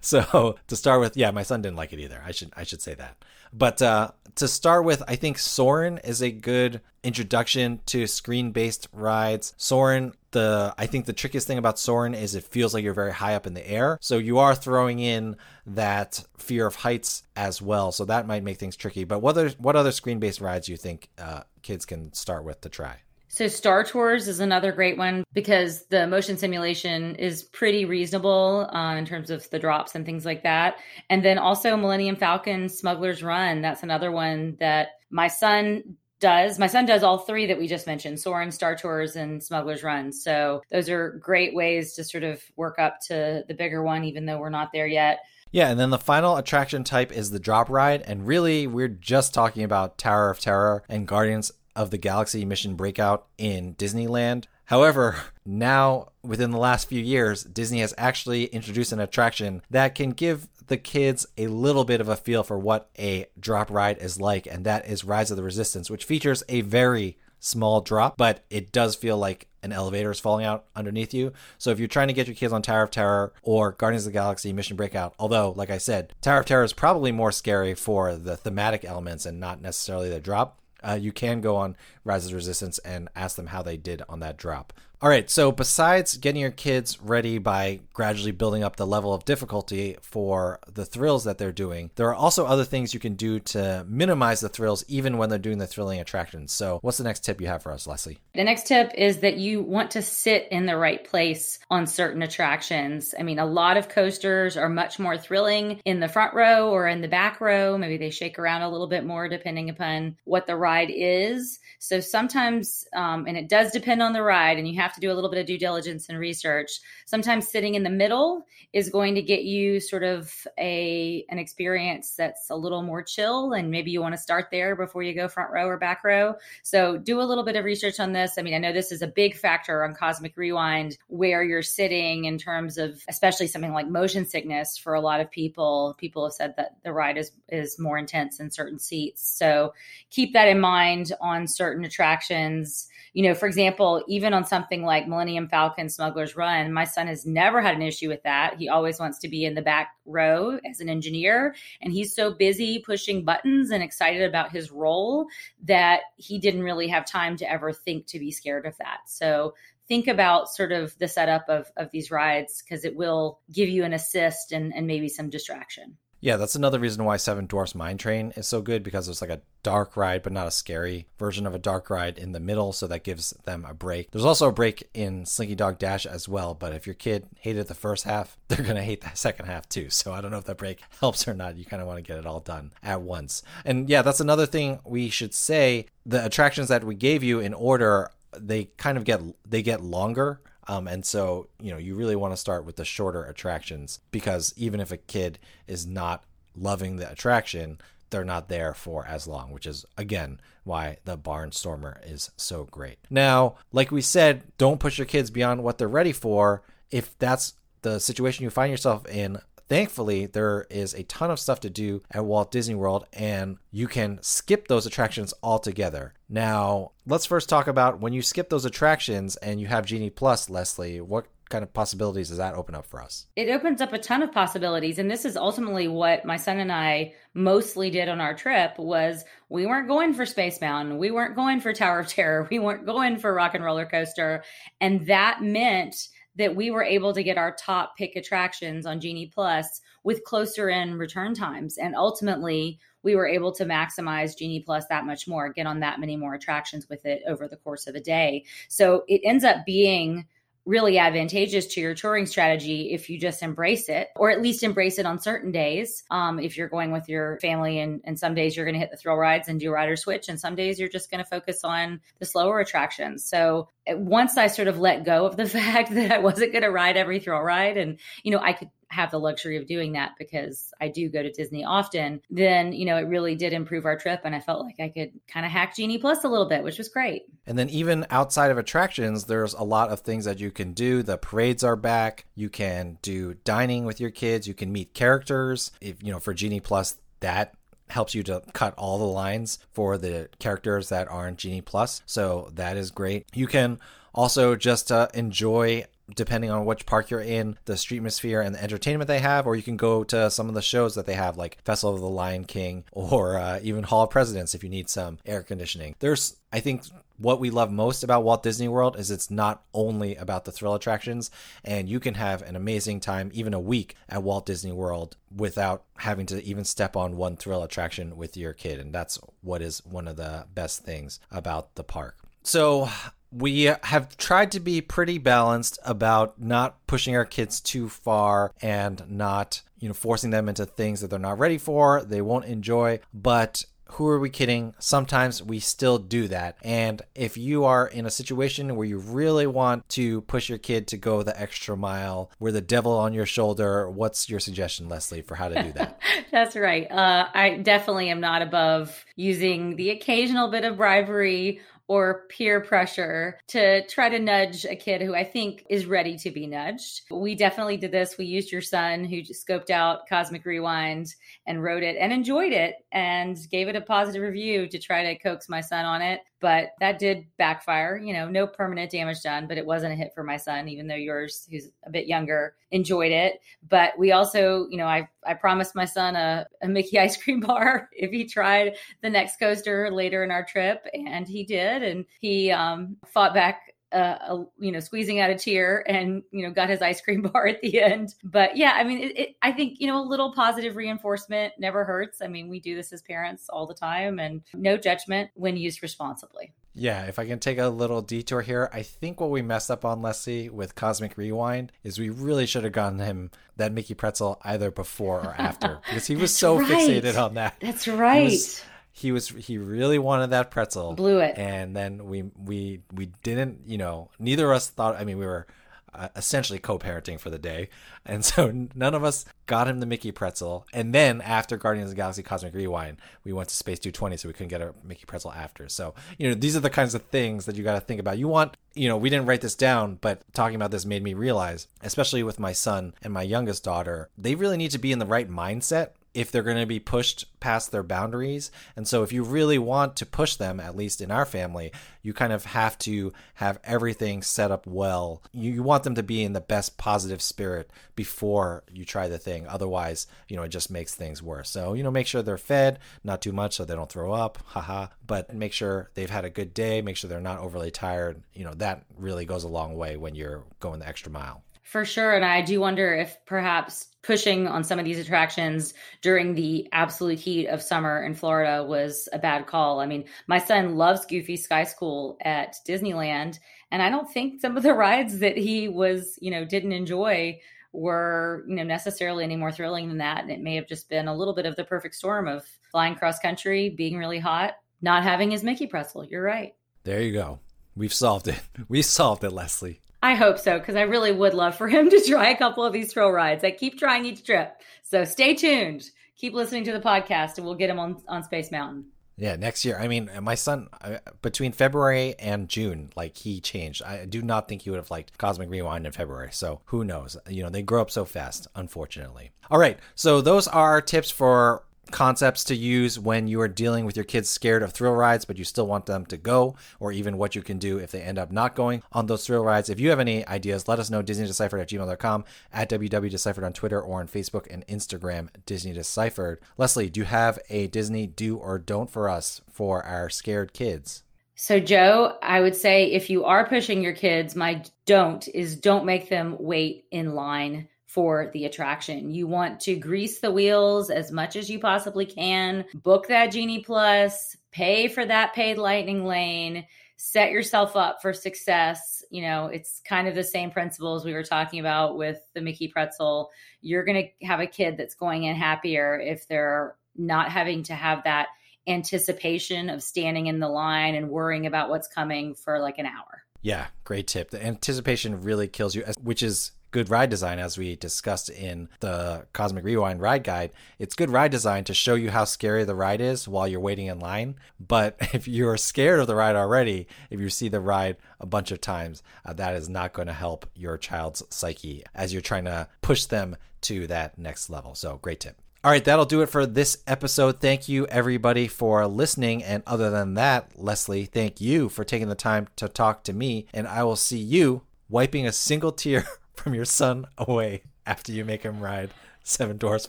So 0.04 0.56
to 0.68 0.76
start 0.76 1.00
with, 1.00 1.16
yeah, 1.16 1.30
my 1.30 1.42
son 1.42 1.62
didn't 1.62 1.76
like 1.76 1.92
it 1.92 2.00
either. 2.00 2.22
I 2.24 2.32
should 2.32 2.52
I 2.56 2.64
should 2.64 2.82
say 2.82 2.94
that. 2.94 3.16
But 3.52 3.80
uh, 3.80 4.10
to 4.36 4.48
start 4.48 4.84
with, 4.84 5.02
I 5.06 5.14
think 5.16 5.38
Soarin' 5.38 5.98
is 5.98 6.22
a 6.22 6.30
good 6.30 6.80
introduction 7.04 7.80
to 7.86 8.06
screen-based 8.06 8.88
rides. 8.92 9.54
Soarin', 9.56 10.12
the 10.32 10.74
I 10.76 10.86
think 10.86 11.06
the 11.06 11.12
trickiest 11.12 11.46
thing 11.46 11.58
about 11.58 11.78
Soarin' 11.78 12.14
is 12.14 12.34
it 12.34 12.44
feels 12.44 12.74
like 12.74 12.82
you're 12.82 12.94
very 12.94 13.12
high 13.12 13.34
up 13.34 13.46
in 13.46 13.54
the 13.54 13.68
air. 13.68 13.98
So 14.00 14.18
you 14.18 14.38
are 14.38 14.54
throwing 14.54 14.98
in 14.98 15.36
that 15.66 16.24
fear 16.36 16.66
of 16.66 16.74
heights 16.76 17.22
as 17.36 17.62
well. 17.62 17.92
So 17.92 18.04
that 18.06 18.26
might 18.26 18.42
make 18.42 18.58
things 18.58 18.76
tricky. 18.76 19.04
But 19.04 19.20
what 19.20 19.30
other 19.30 19.50
what 19.58 19.76
other 19.76 19.92
screen-based 19.92 20.40
rides 20.40 20.66
do 20.66 20.72
you 20.72 20.78
think 20.78 21.10
uh, 21.18 21.42
kids 21.62 21.86
can 21.86 22.12
start 22.12 22.44
with 22.44 22.60
to 22.62 22.68
try? 22.68 23.02
So 23.34 23.48
Star 23.48 23.82
Tours 23.82 24.28
is 24.28 24.38
another 24.38 24.70
great 24.70 24.96
one 24.96 25.24
because 25.32 25.86
the 25.86 26.06
motion 26.06 26.38
simulation 26.38 27.16
is 27.16 27.42
pretty 27.42 27.84
reasonable 27.84 28.70
uh, 28.72 28.94
in 28.94 29.04
terms 29.04 29.28
of 29.28 29.50
the 29.50 29.58
drops 29.58 29.96
and 29.96 30.06
things 30.06 30.24
like 30.24 30.44
that. 30.44 30.76
And 31.10 31.24
then 31.24 31.36
also 31.36 31.76
Millennium 31.76 32.14
Falcon 32.14 32.68
Smuggler's 32.68 33.24
Run. 33.24 33.60
That's 33.60 33.82
another 33.82 34.12
one 34.12 34.56
that 34.60 34.90
my 35.10 35.26
son 35.26 35.96
does. 36.20 36.60
My 36.60 36.68
son 36.68 36.86
does 36.86 37.02
all 37.02 37.18
three 37.18 37.46
that 37.46 37.58
we 37.58 37.66
just 37.66 37.88
mentioned: 37.88 38.20
Soarin', 38.20 38.52
Star 38.52 38.76
Tours, 38.76 39.16
and 39.16 39.42
Smuggler's 39.42 39.82
Run. 39.82 40.12
So 40.12 40.62
those 40.70 40.88
are 40.88 41.18
great 41.20 41.56
ways 41.56 41.94
to 41.94 42.04
sort 42.04 42.22
of 42.22 42.40
work 42.54 42.78
up 42.78 43.00
to 43.08 43.42
the 43.48 43.54
bigger 43.54 43.82
one, 43.82 44.04
even 44.04 44.26
though 44.26 44.38
we're 44.38 44.48
not 44.48 44.70
there 44.72 44.86
yet. 44.86 45.18
Yeah, 45.50 45.70
and 45.70 45.80
then 45.80 45.90
the 45.90 45.98
final 45.98 46.36
attraction 46.36 46.84
type 46.84 47.10
is 47.10 47.32
the 47.32 47.40
drop 47.40 47.68
ride. 47.68 48.02
And 48.02 48.28
really, 48.28 48.68
we're 48.68 48.86
just 48.86 49.34
talking 49.34 49.64
about 49.64 49.98
Tower 49.98 50.30
of 50.30 50.38
Terror 50.38 50.84
and 50.88 51.08
Guardians 51.08 51.50
of 51.76 51.90
the 51.90 51.98
Galaxy 51.98 52.44
Mission 52.44 52.74
Breakout 52.74 53.26
in 53.38 53.74
Disneyland. 53.74 54.44
However, 54.66 55.16
now 55.44 56.08
within 56.22 56.50
the 56.50 56.58
last 56.58 56.88
few 56.88 57.02
years, 57.02 57.44
Disney 57.44 57.80
has 57.80 57.94
actually 57.98 58.46
introduced 58.46 58.92
an 58.92 59.00
attraction 59.00 59.62
that 59.70 59.94
can 59.94 60.10
give 60.10 60.48
the 60.66 60.76
kids 60.76 61.26
a 61.36 61.48
little 61.48 61.84
bit 61.84 62.00
of 62.00 62.08
a 62.08 62.16
feel 62.16 62.42
for 62.42 62.58
what 62.58 62.88
a 62.98 63.26
drop 63.38 63.70
ride 63.70 63.98
is 63.98 64.20
like, 64.20 64.46
and 64.46 64.64
that 64.64 64.86
is 64.86 65.04
Rise 65.04 65.30
of 65.30 65.36
the 65.36 65.42
Resistance, 65.42 65.90
which 65.90 66.04
features 66.04 66.42
a 66.48 66.62
very 66.62 67.18
small 67.40 67.82
drop, 67.82 68.16
but 68.16 68.42
it 68.48 68.72
does 68.72 68.94
feel 68.94 69.18
like 69.18 69.48
an 69.62 69.72
elevator 69.72 70.10
is 70.10 70.20
falling 70.20 70.46
out 70.46 70.64
underneath 70.74 71.12
you. 71.12 71.32
So 71.58 71.70
if 71.70 71.78
you're 71.78 71.88
trying 71.88 72.08
to 72.08 72.14
get 72.14 72.26
your 72.26 72.36
kids 72.36 72.52
on 72.52 72.62
Tower 72.62 72.84
of 72.84 72.90
Terror 72.90 73.34
or 73.42 73.72
Guardians 73.72 74.06
of 74.06 74.12
the 74.12 74.18
Galaxy 74.18 74.52
Mission 74.52 74.76
Breakout, 74.76 75.14
although, 75.18 75.50
like 75.50 75.70
I 75.70 75.78
said, 75.78 76.14
Tower 76.22 76.40
of 76.40 76.46
Terror 76.46 76.64
is 76.64 76.72
probably 76.72 77.12
more 77.12 77.32
scary 77.32 77.74
for 77.74 78.16
the 78.16 78.36
thematic 78.36 78.84
elements 78.84 79.26
and 79.26 79.38
not 79.38 79.60
necessarily 79.60 80.08
the 80.08 80.20
drop, 80.20 80.58
uh, 80.86 80.94
you 80.94 81.12
can 81.12 81.40
go 81.40 81.56
on 81.56 81.76
Rise 82.04 82.26
of 82.26 82.34
Resistance 82.34 82.78
and 82.80 83.08
ask 83.16 83.36
them 83.36 83.46
how 83.46 83.62
they 83.62 83.76
did 83.76 84.02
on 84.08 84.20
that 84.20 84.36
drop. 84.36 84.72
All 85.04 85.10
right, 85.10 85.28
so 85.28 85.52
besides 85.52 86.16
getting 86.16 86.40
your 86.40 86.50
kids 86.50 86.98
ready 86.98 87.36
by 87.36 87.80
gradually 87.92 88.30
building 88.30 88.64
up 88.64 88.76
the 88.76 88.86
level 88.86 89.12
of 89.12 89.26
difficulty 89.26 89.98
for 90.00 90.60
the 90.72 90.86
thrills 90.86 91.24
that 91.24 91.36
they're 91.36 91.52
doing, 91.52 91.90
there 91.96 92.08
are 92.08 92.14
also 92.14 92.46
other 92.46 92.64
things 92.64 92.94
you 92.94 93.00
can 93.00 93.14
do 93.14 93.38
to 93.40 93.84
minimize 93.86 94.40
the 94.40 94.48
thrills 94.48 94.82
even 94.88 95.18
when 95.18 95.28
they're 95.28 95.38
doing 95.38 95.58
the 95.58 95.66
thrilling 95.66 96.00
attractions. 96.00 96.52
So, 96.52 96.78
what's 96.80 96.96
the 96.96 97.04
next 97.04 97.22
tip 97.22 97.38
you 97.38 97.48
have 97.48 97.62
for 97.62 97.70
us, 97.70 97.86
Leslie? 97.86 98.16
The 98.34 98.44
next 98.44 98.66
tip 98.66 98.92
is 98.96 99.18
that 99.18 99.36
you 99.36 99.60
want 99.60 99.90
to 99.90 100.00
sit 100.00 100.48
in 100.50 100.64
the 100.64 100.78
right 100.78 101.04
place 101.04 101.58
on 101.68 101.86
certain 101.86 102.22
attractions. 102.22 103.14
I 103.18 103.24
mean, 103.24 103.38
a 103.38 103.44
lot 103.44 103.76
of 103.76 103.90
coasters 103.90 104.56
are 104.56 104.70
much 104.70 104.98
more 104.98 105.18
thrilling 105.18 105.82
in 105.84 106.00
the 106.00 106.08
front 106.08 106.32
row 106.32 106.70
or 106.70 106.88
in 106.88 107.02
the 107.02 107.08
back 107.08 107.42
row. 107.42 107.76
Maybe 107.76 107.98
they 107.98 108.08
shake 108.08 108.38
around 108.38 108.62
a 108.62 108.70
little 108.70 108.88
bit 108.88 109.04
more 109.04 109.28
depending 109.28 109.68
upon 109.68 110.16
what 110.24 110.46
the 110.46 110.56
ride 110.56 110.90
is. 110.90 111.58
So, 111.78 111.93
sometimes, 112.00 112.86
um, 112.94 113.26
and 113.26 113.36
it 113.36 113.48
does 113.48 113.72
depend 113.72 114.02
on 114.02 114.12
the 114.12 114.22
ride, 114.22 114.58
and 114.58 114.68
you 114.68 114.80
have 114.80 114.94
to 114.94 115.00
do 115.00 115.10
a 115.10 115.14
little 115.14 115.30
bit 115.30 115.40
of 115.40 115.46
due 115.46 115.58
diligence 115.58 116.08
and 116.08 116.18
research. 116.18 116.80
Sometimes 117.06 117.48
sitting 117.48 117.74
in 117.74 117.82
the 117.82 117.90
middle 117.90 118.44
is 118.72 118.90
going 118.90 119.14
to 119.14 119.22
get 119.22 119.44
you 119.44 119.78
sort 119.78 120.02
of 120.02 120.34
a 120.58 121.24
an 121.28 121.38
experience 121.38 122.14
that's 122.16 122.50
a 122.50 122.56
little 122.56 122.82
more 122.82 123.02
chill 123.02 123.52
and 123.52 123.70
maybe 123.70 123.90
you 123.90 124.00
want 124.00 124.14
to 124.14 124.20
start 124.20 124.48
there 124.50 124.74
before 124.74 125.02
you 125.02 125.14
go 125.14 125.28
front 125.28 125.52
row 125.52 125.66
or 125.66 125.78
back 125.78 126.02
row. 126.02 126.34
So 126.62 126.96
do 126.96 127.20
a 127.20 127.22
little 127.22 127.44
bit 127.44 127.56
of 127.56 127.64
research 127.64 128.00
on 128.00 128.12
this. 128.12 128.32
I 128.36 128.42
mean, 128.42 128.54
I 128.54 128.58
know 128.58 128.72
this 128.72 128.90
is 128.90 129.00
a 129.00 129.06
big 129.06 129.36
factor 129.36 129.84
on 129.84 129.94
Cosmic 129.94 130.36
Rewind 130.36 130.98
where 131.06 131.44
you're 131.44 131.62
sitting 131.62 132.24
in 132.24 132.36
terms 132.36 132.78
of 132.78 133.00
especially 133.08 133.46
something 133.46 133.72
like 133.72 133.88
motion 133.88 134.26
sickness 134.26 134.76
for 134.76 134.94
a 134.94 135.00
lot 135.00 135.20
of 135.20 135.30
people. 135.30 135.94
People 135.98 136.24
have 136.24 136.34
said 136.34 136.54
that 136.56 136.76
the 136.82 136.92
ride 136.92 137.16
is 137.16 137.30
is 137.48 137.78
more 137.78 137.96
intense 137.96 138.40
in 138.40 138.50
certain 138.50 138.78
seats. 138.78 139.22
So 139.24 139.72
keep 140.10 140.32
that 140.32 140.48
in 140.48 140.60
mind 140.60 141.12
on 141.20 141.46
certain 141.46 141.83
attractions 141.84 142.88
you 143.14 143.22
know, 143.22 143.34
for 143.34 143.46
example, 143.46 144.04
even 144.08 144.34
on 144.34 144.44
something 144.44 144.82
like 144.82 145.06
Millennium 145.06 145.48
Falcon 145.48 145.88
Smuggler's 145.88 146.34
Run, 146.34 146.72
my 146.72 146.82
son 146.82 147.06
has 147.06 147.24
never 147.24 147.62
had 147.62 147.76
an 147.76 147.82
issue 147.82 148.08
with 148.08 148.24
that. 148.24 148.56
He 148.58 148.68
always 148.68 148.98
wants 148.98 149.20
to 149.20 149.28
be 149.28 149.44
in 149.44 149.54
the 149.54 149.62
back 149.62 149.92
row 150.04 150.58
as 150.68 150.80
an 150.80 150.88
engineer. 150.88 151.54
And 151.80 151.92
he's 151.92 152.12
so 152.12 152.34
busy 152.34 152.80
pushing 152.84 153.24
buttons 153.24 153.70
and 153.70 153.84
excited 153.84 154.28
about 154.28 154.50
his 154.50 154.72
role 154.72 155.26
that 155.62 156.00
he 156.16 156.40
didn't 156.40 156.64
really 156.64 156.88
have 156.88 157.06
time 157.06 157.36
to 157.36 157.50
ever 157.50 157.72
think 157.72 158.06
to 158.08 158.18
be 158.18 158.32
scared 158.32 158.66
of 158.66 158.76
that. 158.78 159.02
So 159.06 159.54
think 159.86 160.08
about 160.08 160.48
sort 160.48 160.72
of 160.72 160.98
the 160.98 161.06
setup 161.06 161.48
of, 161.48 161.70
of 161.76 161.92
these 161.92 162.10
rides 162.10 162.64
because 162.64 162.84
it 162.84 162.96
will 162.96 163.38
give 163.52 163.68
you 163.68 163.84
an 163.84 163.92
assist 163.92 164.50
and, 164.50 164.74
and 164.74 164.88
maybe 164.88 165.08
some 165.08 165.30
distraction. 165.30 165.98
Yeah, 166.24 166.38
that's 166.38 166.54
another 166.54 166.78
reason 166.78 167.04
why 167.04 167.18
Seven 167.18 167.44
Dwarfs 167.44 167.74
Mine 167.74 167.98
Train 167.98 168.32
is 168.34 168.48
so 168.48 168.62
good 168.62 168.82
because 168.82 169.10
it's 169.10 169.20
like 169.20 169.28
a 169.28 169.42
dark 169.62 169.94
ride, 169.94 170.22
but 170.22 170.32
not 170.32 170.46
a 170.46 170.50
scary 170.50 171.06
version 171.18 171.46
of 171.46 171.54
a 171.54 171.58
dark 171.58 171.90
ride 171.90 172.16
in 172.16 172.32
the 172.32 172.40
middle, 172.40 172.72
so 172.72 172.86
that 172.86 173.04
gives 173.04 173.32
them 173.44 173.66
a 173.68 173.74
break. 173.74 174.10
There's 174.10 174.24
also 174.24 174.48
a 174.48 174.52
break 174.52 174.88
in 174.94 175.26
Slinky 175.26 175.54
Dog 175.54 175.78
Dash 175.78 176.06
as 176.06 176.26
well, 176.26 176.54
but 176.54 176.72
if 176.72 176.86
your 176.86 176.94
kid 176.94 177.28
hated 177.40 177.66
the 177.68 177.74
first 177.74 178.04
half, 178.04 178.38
they're 178.48 178.64
gonna 178.64 178.82
hate 178.82 179.02
the 179.02 179.10
second 179.12 179.44
half 179.44 179.68
too. 179.68 179.90
So 179.90 180.14
I 180.14 180.22
don't 180.22 180.30
know 180.30 180.38
if 180.38 180.46
that 180.46 180.56
break 180.56 180.80
helps 181.00 181.28
or 181.28 181.34
not. 181.34 181.58
You 181.58 181.66
kind 181.66 181.82
of 181.82 181.88
want 181.88 181.98
to 181.98 182.02
get 182.02 182.18
it 182.18 182.24
all 182.24 182.40
done 182.40 182.72
at 182.82 183.02
once. 183.02 183.42
And 183.66 183.90
yeah, 183.90 184.00
that's 184.00 184.20
another 184.20 184.46
thing 184.46 184.80
we 184.82 185.10
should 185.10 185.34
say. 185.34 185.88
The 186.06 186.24
attractions 186.24 186.68
that 186.68 186.84
we 186.84 186.94
gave 186.94 187.22
you 187.22 187.38
in 187.40 187.52
order, 187.52 188.10
they 188.34 188.70
kind 188.78 188.96
of 188.96 189.04
get 189.04 189.20
they 189.46 189.60
get 189.60 189.82
longer. 189.82 190.40
Um, 190.66 190.88
and 190.88 191.04
so, 191.04 191.48
you 191.60 191.70
know, 191.70 191.78
you 191.78 191.94
really 191.94 192.16
want 192.16 192.32
to 192.32 192.36
start 192.38 192.64
with 192.64 192.76
the 192.76 192.84
shorter 192.84 193.24
attractions 193.24 194.00
because 194.10 194.52
even 194.56 194.80
if 194.80 194.90
a 194.90 194.96
kid 194.96 195.38
is 195.66 195.86
not 195.86 196.24
loving 196.56 196.96
the 196.96 197.10
attraction, 197.10 197.78
they're 198.10 198.24
not 198.24 198.48
there 198.48 198.74
for 198.74 199.06
as 199.06 199.26
long, 199.26 199.50
which 199.50 199.66
is 199.66 199.84
again 199.98 200.40
why 200.62 200.98
the 201.04 201.18
Barnstormer 201.18 201.98
is 202.08 202.30
so 202.36 202.64
great. 202.64 202.98
Now, 203.10 203.56
like 203.72 203.90
we 203.90 204.00
said, 204.00 204.44
don't 204.56 204.80
push 204.80 204.98
your 204.98 205.06
kids 205.06 205.30
beyond 205.30 205.62
what 205.62 205.78
they're 205.78 205.88
ready 205.88 206.12
for. 206.12 206.62
If 206.90 207.18
that's 207.18 207.54
the 207.82 207.98
situation 207.98 208.44
you 208.44 208.50
find 208.50 208.70
yourself 208.70 209.06
in, 209.06 209.38
thankfully 209.68 210.26
there 210.26 210.66
is 210.70 210.94
a 210.94 211.02
ton 211.04 211.30
of 211.30 211.40
stuff 211.40 211.60
to 211.60 211.70
do 211.70 212.02
at 212.10 212.24
Walt 212.24 212.50
Disney 212.50 212.74
World 212.74 213.06
and 213.12 213.58
you 213.70 213.88
can 213.88 214.18
skip 214.22 214.68
those 214.68 214.86
attractions 214.86 215.34
altogether. 215.42 216.14
Now, 216.28 216.92
let's 217.06 217.26
first 217.26 217.48
talk 217.48 217.66
about 217.66 218.00
when 218.00 218.12
you 218.12 218.22
skip 218.22 218.48
those 218.48 218.64
attractions 218.64 219.36
and 219.36 219.60
you 219.60 219.66
have 219.66 219.86
Genie 219.86 220.10
Plus, 220.10 220.50
Leslie, 220.50 221.00
what 221.00 221.26
kind 221.50 221.62
of 221.62 221.72
possibilities 221.72 222.28
does 222.28 222.38
that 222.38 222.54
open 222.54 222.74
up 222.74 222.86
for 222.86 223.02
us? 223.02 223.26
It 223.36 223.50
opens 223.50 223.80
up 223.80 223.92
a 223.92 223.98
ton 223.98 224.22
of 224.22 224.32
possibilities 224.32 224.98
and 224.98 225.10
this 225.10 225.24
is 225.24 225.36
ultimately 225.36 225.88
what 225.88 226.24
my 226.24 226.36
son 226.36 226.58
and 226.58 226.72
I 226.72 227.14
mostly 227.34 227.90
did 227.90 228.08
on 228.08 228.20
our 228.20 228.34
trip 228.34 228.78
was 228.78 229.24
we 229.48 229.66
weren't 229.66 229.88
going 229.88 230.14
for 230.14 230.26
Space 230.26 230.60
Mountain, 230.60 230.98
we 230.98 231.10
weren't 231.10 231.36
going 231.36 231.60
for 231.60 231.72
Tower 231.72 232.00
of 232.00 232.08
Terror, 232.08 232.48
we 232.50 232.58
weren't 232.58 232.86
going 232.86 233.18
for 233.18 233.32
Rock 233.32 233.54
and 233.54 233.64
Roller 233.64 233.86
Coaster 233.86 234.42
and 234.80 235.06
that 235.06 235.42
meant 235.42 236.08
that 236.36 236.54
we 236.54 236.70
were 236.70 236.82
able 236.82 237.12
to 237.14 237.22
get 237.22 237.38
our 237.38 237.54
top 237.54 237.96
pick 237.96 238.16
attractions 238.16 238.86
on 238.86 239.00
Genie 239.00 239.30
Plus 239.32 239.80
with 240.02 240.24
closer 240.24 240.68
in 240.68 240.98
return 240.98 241.34
times. 241.34 241.78
And 241.78 241.94
ultimately, 241.94 242.78
we 243.02 243.14
were 243.14 243.28
able 243.28 243.52
to 243.52 243.64
maximize 243.64 244.36
Genie 244.36 244.60
Plus 244.60 244.86
that 244.88 245.06
much 245.06 245.28
more, 245.28 245.52
get 245.52 245.66
on 245.66 245.80
that 245.80 246.00
many 246.00 246.16
more 246.16 246.34
attractions 246.34 246.88
with 246.88 247.04
it 247.06 247.22
over 247.28 247.46
the 247.46 247.56
course 247.56 247.86
of 247.86 247.94
a 247.94 248.00
day. 248.00 248.44
So 248.68 249.04
it 249.08 249.20
ends 249.24 249.44
up 249.44 249.64
being 249.64 250.26
really 250.66 250.98
advantageous 250.98 251.66
to 251.66 251.80
your 251.80 251.94
touring 251.94 252.26
strategy 252.26 252.92
if 252.92 253.10
you 253.10 253.18
just 253.18 253.42
embrace 253.42 253.88
it 253.88 254.08
or 254.16 254.30
at 254.30 254.40
least 254.40 254.62
embrace 254.62 254.98
it 254.98 255.06
on 255.06 255.18
certain 255.18 255.52
days. 255.52 256.04
Um, 256.10 256.38
if 256.38 256.56
you're 256.56 256.68
going 256.68 256.90
with 256.90 257.08
your 257.08 257.38
family 257.40 257.78
and, 257.78 258.00
and 258.04 258.18
some 258.18 258.34
days 258.34 258.56
you're 258.56 258.64
going 258.64 258.74
to 258.74 258.80
hit 258.80 258.90
the 258.90 258.96
thrill 258.96 259.16
rides 259.16 259.48
and 259.48 259.60
do 259.60 259.70
rider 259.70 259.96
switch 259.96 260.28
and 260.28 260.40
some 260.40 260.54
days 260.54 260.78
you're 260.78 260.88
just 260.88 261.10
going 261.10 261.22
to 261.22 261.28
focus 261.28 261.60
on 261.64 262.00
the 262.18 262.26
slower 262.26 262.60
attractions. 262.60 263.24
So 263.24 263.68
uh, 263.88 263.96
once 263.96 264.38
i 264.38 264.46
sort 264.46 264.68
of 264.68 264.78
let 264.78 265.04
go 265.04 265.26
of 265.26 265.36
the 265.36 265.46
fact 265.48 265.94
that 265.94 266.10
i 266.10 266.18
wasn't 266.18 266.52
going 266.52 266.62
to 266.62 266.70
ride 266.70 266.96
every 266.96 267.20
thrill 267.20 267.40
ride 267.40 267.76
and 267.76 267.98
you 268.22 268.30
know 268.30 268.38
i 268.38 268.52
could 268.52 268.70
have 268.94 269.10
the 269.10 269.18
luxury 269.18 269.56
of 269.56 269.66
doing 269.66 269.92
that 269.92 270.12
because 270.18 270.72
I 270.80 270.88
do 270.88 271.08
go 271.08 271.22
to 271.22 271.30
Disney 271.30 271.64
often, 271.64 272.22
then, 272.30 272.72
you 272.72 272.86
know, 272.86 272.96
it 272.96 273.02
really 273.02 273.34
did 273.34 273.52
improve 273.52 273.84
our 273.84 273.98
trip. 273.98 274.20
And 274.24 274.34
I 274.34 274.40
felt 274.40 274.64
like 274.64 274.80
I 274.80 274.88
could 274.88 275.12
kind 275.28 275.44
of 275.44 275.52
hack 275.52 275.76
Genie 275.76 275.98
Plus 275.98 276.24
a 276.24 276.28
little 276.28 276.48
bit, 276.48 276.62
which 276.62 276.78
was 276.78 276.88
great. 276.88 277.24
And 277.46 277.58
then 277.58 277.68
even 277.68 278.06
outside 278.10 278.50
of 278.50 278.58
attractions, 278.58 279.24
there's 279.24 279.54
a 279.54 279.64
lot 279.64 279.90
of 279.90 280.00
things 280.00 280.24
that 280.24 280.40
you 280.40 280.50
can 280.50 280.72
do. 280.72 281.02
The 281.02 281.18
parades 281.18 281.64
are 281.64 281.76
back. 281.76 282.26
You 282.34 282.48
can 282.48 282.98
do 283.02 283.34
dining 283.44 283.84
with 283.84 284.00
your 284.00 284.10
kids. 284.10 284.46
You 284.46 284.54
can 284.54 284.72
meet 284.72 284.94
characters. 284.94 285.72
If, 285.80 286.02
you 286.02 286.12
know, 286.12 286.20
for 286.20 286.32
Genie 286.32 286.60
Plus, 286.60 286.96
that 287.20 287.54
helps 287.90 288.14
you 288.14 288.22
to 288.22 288.42
cut 288.52 288.74
all 288.78 288.98
the 288.98 289.04
lines 289.04 289.58
for 289.72 289.98
the 289.98 290.28
characters 290.38 290.88
that 290.88 291.08
aren't 291.08 291.38
Genie 291.38 291.60
Plus. 291.60 292.02
So 292.06 292.50
that 292.54 292.76
is 292.76 292.90
great. 292.90 293.26
You 293.34 293.46
can 293.46 293.78
also 294.14 294.56
just 294.56 294.90
uh, 294.90 295.08
enjoy 295.12 295.84
depending 296.14 296.50
on 296.50 296.64
which 296.64 296.86
park 296.86 297.10
you're 297.10 297.20
in, 297.20 297.56
the 297.64 297.74
streetmosphere 297.74 298.44
and 298.44 298.54
the 298.54 298.62
entertainment 298.62 299.08
they 299.08 299.20
have, 299.20 299.46
or 299.46 299.56
you 299.56 299.62
can 299.62 299.76
go 299.76 300.04
to 300.04 300.30
some 300.30 300.48
of 300.48 300.54
the 300.54 300.62
shows 300.62 300.94
that 300.94 301.06
they 301.06 301.14
have, 301.14 301.36
like 301.36 301.62
Festival 301.64 301.94
of 301.94 302.00
the 302.00 302.08
Lion 302.08 302.44
King 302.44 302.84
or 302.92 303.38
uh, 303.38 303.60
even 303.62 303.84
Hall 303.84 304.04
of 304.04 304.10
Presidents 304.10 304.54
if 304.54 304.62
you 304.62 304.70
need 304.70 304.88
some 304.88 305.18
air 305.24 305.42
conditioning. 305.42 305.94
There's, 306.00 306.36
I 306.52 306.60
think, 306.60 306.82
what 307.16 307.40
we 307.40 307.50
love 307.50 307.70
most 307.70 308.02
about 308.02 308.24
Walt 308.24 308.42
Disney 308.42 308.68
World 308.68 308.98
is 308.98 309.10
it's 309.10 309.30
not 309.30 309.62
only 309.72 310.16
about 310.16 310.44
the 310.44 310.52
thrill 310.52 310.74
attractions, 310.74 311.30
and 311.64 311.88
you 311.88 312.00
can 312.00 312.14
have 312.14 312.42
an 312.42 312.56
amazing 312.56 313.00
time, 313.00 313.30
even 313.32 313.54
a 313.54 313.60
week 313.60 313.94
at 314.08 314.22
Walt 314.22 314.46
Disney 314.46 314.72
World, 314.72 315.16
without 315.34 315.84
having 315.98 316.26
to 316.26 316.42
even 316.44 316.64
step 316.64 316.96
on 316.96 317.16
one 317.16 317.36
thrill 317.36 317.62
attraction 317.62 318.16
with 318.16 318.36
your 318.36 318.52
kid. 318.52 318.80
And 318.80 318.92
that's 318.92 319.18
what 319.42 319.62
is 319.62 319.84
one 319.84 320.08
of 320.08 320.16
the 320.16 320.46
best 320.54 320.82
things 320.84 321.20
about 321.30 321.76
the 321.76 321.84
park. 321.84 322.18
So, 322.42 322.90
we 323.34 323.64
have 323.64 324.16
tried 324.16 324.52
to 324.52 324.60
be 324.60 324.80
pretty 324.80 325.18
balanced 325.18 325.78
about 325.84 326.40
not 326.40 326.86
pushing 326.86 327.16
our 327.16 327.24
kids 327.24 327.60
too 327.60 327.88
far 327.88 328.52
and 328.62 329.02
not 329.08 329.62
you 329.78 329.88
know 329.88 329.94
forcing 329.94 330.30
them 330.30 330.48
into 330.48 330.64
things 330.64 331.00
that 331.00 331.10
they're 331.10 331.18
not 331.18 331.38
ready 331.38 331.58
for 331.58 332.02
they 332.04 332.22
won't 332.22 332.44
enjoy 332.44 332.98
but 333.12 333.64
who 333.94 334.08
are 334.08 334.18
we 334.18 334.30
kidding? 334.30 334.74
Sometimes 334.78 335.42
we 335.42 335.60
still 335.60 335.98
do 335.98 336.26
that. 336.28 336.56
And 336.62 337.02
if 337.14 337.36
you 337.36 337.64
are 337.64 337.86
in 337.86 338.06
a 338.06 338.10
situation 338.10 338.74
where 338.74 338.86
you 338.86 338.98
really 338.98 339.46
want 339.46 339.88
to 339.90 340.22
push 340.22 340.48
your 340.48 340.58
kid 340.58 340.88
to 340.88 340.96
go 340.96 341.22
the 341.22 341.38
extra 341.40 341.76
mile, 341.76 342.30
where 342.38 342.50
the 342.50 342.60
devil 342.60 342.92
on 342.92 343.14
your 343.14 343.26
shoulder, 343.26 343.88
what's 343.88 344.28
your 344.28 344.40
suggestion, 344.40 344.88
Leslie, 344.88 345.22
for 345.22 345.36
how 345.36 345.48
to 345.48 345.62
do 345.62 345.72
that? 345.72 346.00
That's 346.32 346.56
right. 346.56 346.90
Uh, 346.90 347.28
I 347.32 347.58
definitely 347.58 348.10
am 348.10 348.20
not 348.20 348.42
above 348.42 349.04
using 349.16 349.76
the 349.76 349.90
occasional 349.90 350.48
bit 350.48 350.64
of 350.64 350.76
bribery 350.76 351.60
or 351.86 352.24
peer 352.28 352.60
pressure 352.60 353.38
to 353.48 353.86
try 353.86 354.08
to 354.08 354.18
nudge 354.18 354.64
a 354.64 354.76
kid 354.76 355.02
who 355.02 355.14
I 355.14 355.24
think 355.24 355.64
is 355.68 355.86
ready 355.86 356.16
to 356.18 356.30
be 356.30 356.46
nudged. 356.46 357.02
We 357.10 357.34
definitely 357.34 357.76
did 357.76 357.92
this. 357.92 358.16
We 358.18 358.24
used 358.24 358.50
your 358.50 358.62
son 358.62 359.04
who 359.04 359.22
just 359.22 359.46
scoped 359.46 359.70
out 359.70 360.08
Cosmic 360.08 360.44
Rewind 360.44 361.14
and 361.46 361.62
rode 361.62 361.82
it 361.82 361.96
and 361.98 362.12
enjoyed 362.12 362.52
it 362.52 362.76
and 362.92 363.36
gave 363.50 363.68
it 363.68 363.76
a 363.76 363.80
positive 363.80 364.22
review 364.22 364.68
to 364.68 364.78
try 364.78 365.02
to 365.04 365.18
coax 365.18 365.48
my 365.48 365.60
son 365.60 365.84
on 365.84 366.00
it 366.00 366.20
but 366.44 366.72
that 366.78 366.98
did 366.98 367.24
backfire. 367.38 367.96
You 367.96 368.12
know, 368.12 368.28
no 368.28 368.46
permanent 368.46 368.90
damage 368.90 369.22
done, 369.22 369.46
but 369.46 369.56
it 369.56 369.64
wasn't 369.64 369.94
a 369.94 369.96
hit 369.96 370.12
for 370.14 370.22
my 370.22 370.36
son, 370.36 370.68
even 370.68 370.86
though 370.86 370.94
yours, 370.94 371.48
who's 371.50 371.70
a 371.86 371.90
bit 371.90 372.06
younger, 372.06 372.54
enjoyed 372.70 373.12
it. 373.12 373.40
But 373.66 373.98
we 373.98 374.12
also, 374.12 374.66
you 374.68 374.76
know, 374.76 374.84
I 374.84 375.08
I 375.26 375.32
promised 375.32 375.74
my 375.74 375.86
son 375.86 376.16
a, 376.16 376.46
a 376.60 376.68
Mickey 376.68 376.98
ice 377.00 377.16
cream 377.16 377.40
bar 377.40 377.88
if 377.92 378.10
he 378.10 378.26
tried 378.26 378.76
the 379.00 379.08
next 379.08 379.38
coaster 379.38 379.90
later 379.90 380.22
in 380.22 380.30
our 380.30 380.44
trip, 380.44 380.86
and 380.92 381.26
he 381.26 381.44
did, 381.44 381.82
and 381.82 382.04
he 382.20 382.50
um, 382.50 382.98
fought 383.06 383.32
back 383.32 383.73
uh, 383.94 384.18
a, 384.28 384.46
you 384.58 384.72
know, 384.72 384.80
squeezing 384.80 385.20
out 385.20 385.30
a 385.30 385.34
tear 385.36 385.84
and, 385.86 386.22
you 386.32 386.42
know, 386.42 386.52
got 386.52 386.68
his 386.68 386.82
ice 386.82 387.00
cream 387.00 387.22
bar 387.32 387.46
at 387.46 387.60
the 387.60 387.80
end. 387.80 388.14
But 388.24 388.56
yeah, 388.56 388.72
I 388.74 388.84
mean, 388.84 388.98
it, 388.98 389.18
it, 389.18 389.36
I 389.42 389.52
think, 389.52 389.80
you 389.80 389.86
know, 389.86 390.02
a 390.02 390.06
little 390.06 390.32
positive 390.32 390.76
reinforcement 390.76 391.54
never 391.58 391.84
hurts. 391.84 392.20
I 392.20 392.26
mean, 392.26 392.48
we 392.48 392.60
do 392.60 392.74
this 392.74 392.92
as 392.92 393.02
parents 393.02 393.48
all 393.48 393.66
the 393.66 393.74
time 393.74 394.18
and 394.18 394.42
no 394.52 394.76
judgment 394.76 395.30
when 395.34 395.56
used 395.56 395.82
responsibly. 395.82 396.52
Yeah, 396.76 397.04
if 397.04 397.20
I 397.20 397.26
can 397.26 397.38
take 397.38 397.58
a 397.58 397.68
little 397.68 398.02
detour 398.02 398.42
here, 398.42 398.68
I 398.72 398.82
think 398.82 399.20
what 399.20 399.30
we 399.30 399.42
messed 399.42 399.70
up 399.70 399.84
on 399.84 400.02
Leslie 400.02 400.48
with 400.48 400.74
Cosmic 400.74 401.16
Rewind 401.16 401.70
is 401.84 402.00
we 402.00 402.10
really 402.10 402.46
should 402.46 402.64
have 402.64 402.72
gotten 402.72 402.98
him 402.98 403.30
that 403.56 403.72
Mickey 403.72 403.94
pretzel 403.94 404.40
either 404.42 404.72
before 404.72 405.20
or 405.20 405.34
after 405.38 405.78
because 405.86 406.08
he 406.08 406.16
was 406.16 406.36
so 406.36 406.58
right. 406.58 406.68
fixated 406.68 407.16
on 407.16 407.34
that. 407.34 407.54
That's 407.60 407.86
right 407.86 408.28
he 408.28 408.36
was 408.36 408.64
he 408.96 409.10
was 409.10 409.28
he 409.28 409.58
really 409.58 409.98
wanted 409.98 410.30
that 410.30 410.52
pretzel. 410.52 410.94
Blew 410.94 411.18
it. 411.18 411.36
And 411.36 411.74
then 411.74 412.06
we 412.06 412.22
we 412.38 412.80
we 412.92 413.06
didn't 413.24 413.62
you 413.66 413.76
know 413.76 414.08
neither 414.20 414.50
of 414.50 414.56
us 414.56 414.68
thought 414.70 414.94
i 414.96 415.04
mean 415.04 415.18
we 415.18 415.26
were 415.26 415.48
uh, 415.92 416.08
essentially 416.16 416.58
co-parenting 416.58 417.18
for 417.18 417.28
the 417.28 417.38
day. 417.38 417.68
And 418.06 418.24
so 418.24 418.52
none 418.74 418.94
of 418.94 419.02
us 419.02 419.24
got 419.46 419.66
him 419.66 419.80
the 419.80 419.86
mickey 419.86 420.12
pretzel. 420.12 420.66
And 420.72 420.94
then 420.94 421.20
after 421.20 421.56
guardians 421.56 421.90
of 421.90 421.96
the 421.96 422.00
galaxy 422.00 422.22
cosmic 422.22 422.54
rewind 422.54 422.98
we 423.24 423.32
went 423.32 423.48
to 423.48 423.56
space 423.56 423.80
220 423.80 424.16
so 424.16 424.28
we 424.28 424.32
couldn't 424.32 424.48
get 424.48 424.62
a 424.62 424.74
mickey 424.84 425.06
pretzel 425.06 425.32
after. 425.32 425.68
So 425.68 425.94
you 426.16 426.28
know 426.28 426.34
these 426.36 426.56
are 426.56 426.60
the 426.60 426.70
kinds 426.70 426.94
of 426.94 427.02
things 427.02 427.46
that 427.46 427.56
you 427.56 427.64
got 427.64 427.74
to 427.74 427.80
think 427.80 427.98
about. 427.98 428.18
You 428.18 428.28
want 428.28 428.56
you 428.74 428.88
know 428.88 428.96
we 428.96 429.10
didn't 429.10 429.26
write 429.26 429.40
this 429.40 429.56
down 429.56 429.98
but 430.00 430.22
talking 430.34 430.54
about 430.54 430.70
this 430.70 430.84
made 430.84 431.02
me 431.02 431.14
realize 431.14 431.66
especially 431.82 432.22
with 432.22 432.38
my 432.38 432.52
son 432.52 432.94
and 433.02 433.12
my 433.12 433.22
youngest 433.22 433.64
daughter 433.64 434.08
they 434.18 434.34
really 434.34 434.56
need 434.56 434.70
to 434.72 434.78
be 434.78 434.92
in 434.92 434.98
the 434.98 435.06
right 435.06 435.30
mindset 435.30 435.90
if 436.14 436.30
they're 436.30 436.42
going 436.42 436.56
to 436.56 436.66
be 436.66 436.80
pushed 436.80 437.26
past 437.40 437.72
their 437.72 437.82
boundaries. 437.82 438.50
And 438.76 438.88
so, 438.88 439.02
if 439.02 439.12
you 439.12 439.22
really 439.22 439.58
want 439.58 439.96
to 439.96 440.06
push 440.06 440.36
them, 440.36 440.60
at 440.60 440.76
least 440.76 441.00
in 441.00 441.10
our 441.10 441.26
family, 441.26 441.72
you 442.02 442.14
kind 442.14 442.32
of 442.32 442.44
have 442.46 442.78
to 442.78 443.12
have 443.34 443.58
everything 443.64 444.22
set 444.22 444.50
up 444.50 444.66
well. 444.66 445.22
You, 445.32 445.52
you 445.52 445.62
want 445.62 445.82
them 445.82 445.96
to 445.96 446.02
be 446.02 446.22
in 446.22 446.32
the 446.32 446.40
best 446.40 446.78
positive 446.78 447.20
spirit 447.20 447.70
before 447.96 448.62
you 448.72 448.84
try 448.84 449.08
the 449.08 449.18
thing. 449.18 449.46
Otherwise, 449.46 450.06
you 450.28 450.36
know, 450.36 450.42
it 450.42 450.48
just 450.48 450.70
makes 450.70 450.94
things 450.94 451.22
worse. 451.22 451.50
So, 451.50 451.74
you 451.74 451.82
know, 451.82 451.90
make 451.90 452.06
sure 452.06 452.22
they're 452.22 452.38
fed, 452.38 452.78
not 453.02 453.20
too 453.20 453.32
much 453.32 453.56
so 453.56 453.64
they 453.64 453.74
don't 453.74 453.90
throw 453.90 454.12
up, 454.12 454.38
haha, 454.46 454.88
but 455.06 455.34
make 455.34 455.52
sure 455.52 455.90
they've 455.94 456.10
had 456.10 456.24
a 456.24 456.30
good 456.30 456.54
day, 456.54 456.82
make 456.82 456.96
sure 456.96 457.08
they're 457.10 457.20
not 457.20 457.40
overly 457.40 457.70
tired. 457.70 458.22
You 458.34 458.44
know, 458.44 458.54
that 458.54 458.84
really 458.98 459.24
goes 459.24 459.44
a 459.44 459.48
long 459.48 459.74
way 459.74 459.96
when 459.96 460.14
you're 460.14 460.44
going 460.60 460.80
the 460.80 460.88
extra 460.88 461.10
mile 461.10 461.42
For 461.62 461.84
sure. 461.84 462.12
And 462.12 462.24
I 462.24 462.42
do 462.42 462.60
wonder 462.60 462.94
if 462.94 463.16
perhaps 463.26 463.88
pushing 464.04 464.46
on 464.46 464.62
some 464.62 464.78
of 464.78 464.84
these 464.84 464.98
attractions 464.98 465.74
during 466.02 466.34
the 466.34 466.68
absolute 466.72 467.18
heat 467.18 467.48
of 467.48 467.62
summer 467.62 468.02
in 468.02 468.14
Florida 468.14 468.62
was 468.62 469.08
a 469.12 469.18
bad 469.18 469.46
call. 469.46 469.80
I 469.80 469.86
mean, 469.86 470.04
my 470.26 470.38
son 470.38 470.76
loves 470.76 471.06
Goofy 471.06 471.36
Sky 471.36 471.64
School 471.64 472.16
at 472.20 472.56
Disneyland, 472.68 473.38
and 473.70 473.82
I 473.82 473.90
don't 473.90 474.10
think 474.10 474.40
some 474.40 474.56
of 474.56 474.62
the 474.62 474.74
rides 474.74 475.18
that 475.20 475.36
he 475.36 475.68
was, 475.68 476.18
you 476.20 476.30
know, 476.30 476.44
didn't 476.44 476.72
enjoy 476.72 477.40
were, 477.72 478.44
you 478.46 478.54
know, 478.54 478.62
necessarily 478.62 479.24
any 479.24 479.36
more 479.36 479.50
thrilling 479.50 479.88
than 479.88 479.98
that. 479.98 480.22
And 480.22 480.30
it 480.30 480.40
may 480.40 480.54
have 480.54 480.68
just 480.68 480.88
been 480.88 481.08
a 481.08 481.16
little 481.16 481.34
bit 481.34 481.46
of 481.46 481.56
the 481.56 481.64
perfect 481.64 481.96
storm 481.96 482.28
of 482.28 482.46
flying 482.70 482.94
cross 482.94 483.18
country, 483.18 483.70
being 483.70 483.98
really 483.98 484.20
hot, 484.20 484.54
not 484.80 485.02
having 485.02 485.30
his 485.30 485.42
Mickey 485.42 485.66
pretzel. 485.66 486.04
You're 486.04 486.22
right. 486.22 486.54
There 486.84 487.00
you 487.00 487.12
go. 487.12 487.40
We've 487.74 487.92
solved 487.92 488.28
it. 488.28 488.40
We 488.68 488.82
solved 488.82 489.24
it, 489.24 489.30
Leslie. 489.30 489.80
I 490.04 490.16
hope 490.16 490.38
so, 490.38 490.58
because 490.58 490.76
I 490.76 490.82
really 490.82 491.12
would 491.12 491.32
love 491.32 491.56
for 491.56 491.66
him 491.66 491.88
to 491.88 492.04
try 492.06 492.28
a 492.28 492.36
couple 492.36 492.62
of 492.62 492.74
these 492.74 492.92
thrill 492.92 493.10
rides. 493.10 493.42
I 493.42 493.50
keep 493.50 493.78
trying 493.78 494.04
each 494.04 494.22
trip. 494.22 494.60
So 494.82 495.02
stay 495.04 495.34
tuned. 495.34 495.88
Keep 496.18 496.34
listening 496.34 496.64
to 496.64 496.72
the 496.72 496.80
podcast, 496.80 497.38
and 497.38 497.46
we'll 497.46 497.54
get 497.54 497.70
him 497.70 497.78
on, 497.78 498.02
on 498.06 498.22
Space 498.22 498.52
Mountain. 498.52 498.84
Yeah, 499.16 499.36
next 499.36 499.64
year. 499.64 499.78
I 499.80 499.88
mean, 499.88 500.10
my 500.20 500.34
son, 500.34 500.68
uh, 500.82 500.98
between 501.22 501.52
February 501.52 502.16
and 502.18 502.50
June, 502.50 502.90
like 502.94 503.16
he 503.16 503.40
changed. 503.40 503.82
I 503.82 504.04
do 504.04 504.20
not 504.20 504.46
think 504.46 504.60
he 504.60 504.70
would 504.70 504.76
have 504.76 504.90
liked 504.90 505.16
Cosmic 505.16 505.48
Rewind 505.48 505.86
in 505.86 505.92
February. 505.92 506.32
So 506.32 506.60
who 506.66 506.84
knows? 506.84 507.16
You 507.26 507.42
know, 507.42 507.48
they 507.48 507.62
grow 507.62 507.80
up 507.80 507.90
so 507.90 508.04
fast, 508.04 508.46
unfortunately. 508.54 509.30
All 509.50 509.58
right. 509.58 509.78
So 509.94 510.20
those 510.20 510.46
are 510.48 510.82
tips 510.82 511.10
for 511.10 511.64
concepts 511.94 512.42
to 512.42 512.56
use 512.56 512.98
when 512.98 513.28
you 513.28 513.40
are 513.40 513.46
dealing 513.46 513.84
with 513.84 513.94
your 513.94 514.04
kids 514.04 514.28
scared 514.28 514.64
of 514.64 514.72
thrill 514.72 514.94
rides, 514.94 515.24
but 515.24 515.38
you 515.38 515.44
still 515.44 515.68
want 515.68 515.86
them 515.86 516.04
to 516.04 516.16
go, 516.16 516.56
or 516.80 516.90
even 516.90 517.16
what 517.16 517.36
you 517.36 517.40
can 517.40 517.56
do 517.56 517.78
if 517.78 517.92
they 517.92 518.02
end 518.02 518.18
up 518.18 518.32
not 518.32 518.56
going 518.56 518.82
on 518.90 519.06
those 519.06 519.24
thrill 519.24 519.44
rides. 519.44 519.70
If 519.70 519.78
you 519.78 519.90
have 519.90 520.00
any 520.00 520.26
ideas, 520.26 520.66
let 520.66 520.80
us 520.80 520.90
know. 520.90 521.04
DisneyDeciphered 521.04 521.60
at 521.60 521.68
gmail.com, 521.68 522.24
at 522.52 522.68
WWDeciphered 522.68 523.46
on 523.46 523.52
Twitter, 523.52 523.80
or 523.80 524.00
on 524.00 524.08
Facebook 524.08 524.48
and 524.50 524.66
Instagram, 524.66 525.28
Disney 525.46 525.72
Deciphered. 525.72 526.40
Leslie, 526.58 526.90
do 526.90 526.98
you 526.98 527.06
have 527.06 527.38
a 527.48 527.68
Disney 527.68 528.08
do 528.08 528.38
or 528.38 528.58
don't 528.58 528.90
for 528.90 529.08
us 529.08 529.40
for 529.48 529.84
our 529.84 530.10
scared 530.10 530.52
kids? 530.52 531.04
So, 531.36 531.60
Joe, 531.60 532.18
I 532.22 532.40
would 532.40 532.56
say 532.56 532.86
if 532.86 533.08
you 533.08 533.24
are 533.24 533.46
pushing 533.46 533.84
your 533.84 533.92
kids, 533.92 534.34
my 534.34 534.64
don't 534.84 535.28
is 535.28 535.54
don't 535.54 535.84
make 535.84 536.08
them 536.08 536.36
wait 536.40 536.86
in 536.90 537.14
line 537.14 537.68
for 537.94 538.28
the 538.32 538.44
attraction. 538.44 539.08
You 539.14 539.28
want 539.28 539.60
to 539.60 539.76
grease 539.76 540.18
the 540.18 540.32
wheels 540.32 540.90
as 540.90 541.12
much 541.12 541.36
as 541.36 541.48
you 541.48 541.60
possibly 541.60 542.04
can, 542.04 542.64
book 542.74 543.06
that 543.06 543.28
Genie 543.28 543.62
Plus, 543.62 544.36
pay 544.50 544.88
for 544.88 545.06
that 545.06 545.32
paid 545.32 545.58
lightning 545.58 546.04
lane, 546.04 546.66
set 546.96 547.30
yourself 547.30 547.76
up 547.76 548.02
for 548.02 548.12
success. 548.12 549.04
You 549.10 549.22
know, 549.22 549.46
it's 549.46 549.80
kind 549.88 550.08
of 550.08 550.16
the 550.16 550.24
same 550.24 550.50
principles 550.50 551.04
we 551.04 551.12
were 551.12 551.22
talking 551.22 551.60
about 551.60 551.96
with 551.96 552.18
the 552.34 552.40
Mickey 552.40 552.66
pretzel. 552.66 553.30
You're 553.60 553.84
going 553.84 554.10
to 554.20 554.26
have 554.26 554.40
a 554.40 554.46
kid 554.48 554.76
that's 554.76 554.96
going 554.96 555.22
in 555.22 555.36
happier 555.36 555.96
if 555.96 556.26
they're 556.26 556.74
not 556.96 557.30
having 557.30 557.62
to 557.64 557.74
have 557.74 558.02
that 558.02 558.26
anticipation 558.66 559.70
of 559.70 559.84
standing 559.84 560.26
in 560.26 560.40
the 560.40 560.48
line 560.48 560.96
and 560.96 561.10
worrying 561.10 561.46
about 561.46 561.70
what's 561.70 561.86
coming 561.86 562.34
for 562.34 562.58
like 562.58 562.78
an 562.78 562.86
hour. 562.86 563.22
Yeah, 563.40 563.66
great 563.84 564.08
tip. 564.08 564.30
The 564.30 564.44
anticipation 564.44 565.20
really 565.20 565.46
kills 565.46 565.76
you, 565.76 565.84
which 566.02 566.24
is 566.24 566.50
good 566.74 566.90
ride 566.90 567.08
design, 567.08 567.38
as 567.38 567.56
we 567.56 567.76
discussed 567.76 568.28
in 568.28 568.68
the 568.80 569.24
Cosmic 569.32 569.64
Rewind 569.64 570.00
ride 570.00 570.24
guide. 570.24 570.50
It's 570.80 570.96
good 570.96 571.08
ride 571.08 571.30
design 571.30 571.62
to 571.64 571.72
show 571.72 571.94
you 571.94 572.10
how 572.10 572.24
scary 572.24 572.64
the 572.64 572.74
ride 572.74 573.00
is 573.00 573.28
while 573.28 573.46
you're 573.46 573.60
waiting 573.60 573.86
in 573.86 574.00
line. 574.00 574.34
But 574.58 574.96
if 575.14 575.28
you're 575.28 575.56
scared 575.56 576.00
of 576.00 576.08
the 576.08 576.16
ride 576.16 576.34
already, 576.34 576.88
if 577.10 577.20
you 577.20 577.30
see 577.30 577.48
the 577.48 577.60
ride 577.60 577.96
a 578.18 578.26
bunch 578.26 578.50
of 578.50 578.60
times, 578.60 579.04
uh, 579.24 579.34
that 579.34 579.54
is 579.54 579.68
not 579.68 579.92
going 579.92 580.08
to 580.08 580.12
help 580.12 580.46
your 580.56 580.76
child's 580.76 581.22
psyche 581.30 581.84
as 581.94 582.12
you're 582.12 582.20
trying 582.20 582.46
to 582.46 582.66
push 582.82 583.04
them 583.04 583.36
to 583.60 583.86
that 583.86 584.18
next 584.18 584.50
level. 584.50 584.74
So, 584.74 584.98
great 585.00 585.20
tip. 585.20 585.40
All 585.62 585.70
right, 585.70 585.84
that'll 585.84 586.06
do 586.06 586.22
it 586.22 586.28
for 586.28 586.44
this 586.44 586.82
episode. 586.88 587.40
Thank 587.40 587.68
you, 587.68 587.86
everybody, 587.86 588.48
for 588.48 588.84
listening. 588.88 589.44
And 589.44 589.62
other 589.64 589.90
than 589.90 590.14
that, 590.14 590.50
Leslie, 590.56 591.04
thank 591.04 591.40
you 591.40 591.68
for 591.68 591.84
taking 591.84 592.08
the 592.08 592.16
time 592.16 592.48
to 592.56 592.66
talk 592.66 593.04
to 593.04 593.12
me. 593.12 593.46
And 593.54 593.68
I 593.68 593.84
will 593.84 593.94
see 593.94 594.18
you 594.18 594.62
wiping 594.88 595.24
a 595.24 595.32
single 595.32 595.70
tear 595.70 596.04
from 596.34 596.54
your 596.54 596.64
son 596.64 597.06
away 597.18 597.62
after 597.86 598.12
you 598.12 598.24
make 598.24 598.42
him 598.42 598.60
ride 598.60 598.90
Seven 599.22 599.56
Dwarfs 599.56 599.88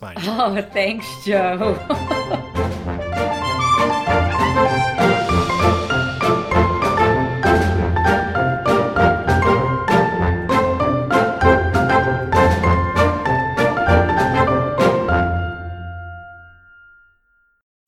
Mine. 0.00 0.16
Oh, 0.20 0.62
thanks, 0.72 1.06
Joe. 1.24 1.78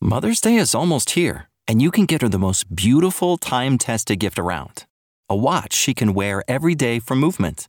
Mother's 0.00 0.40
Day 0.40 0.56
is 0.56 0.74
almost 0.74 1.10
here, 1.10 1.48
and 1.66 1.80
you 1.80 1.90
can 1.90 2.04
get 2.04 2.22
her 2.22 2.28
the 2.28 2.38
most 2.38 2.74
beautiful 2.74 3.36
time 3.36 3.78
tested 3.78 4.18
gift 4.18 4.38
around 4.38 4.84
a 5.30 5.36
watch 5.36 5.74
she 5.74 5.94
can 5.94 6.14
wear 6.14 6.42
every 6.48 6.74
day 6.74 6.98
for 6.98 7.14
movement. 7.14 7.68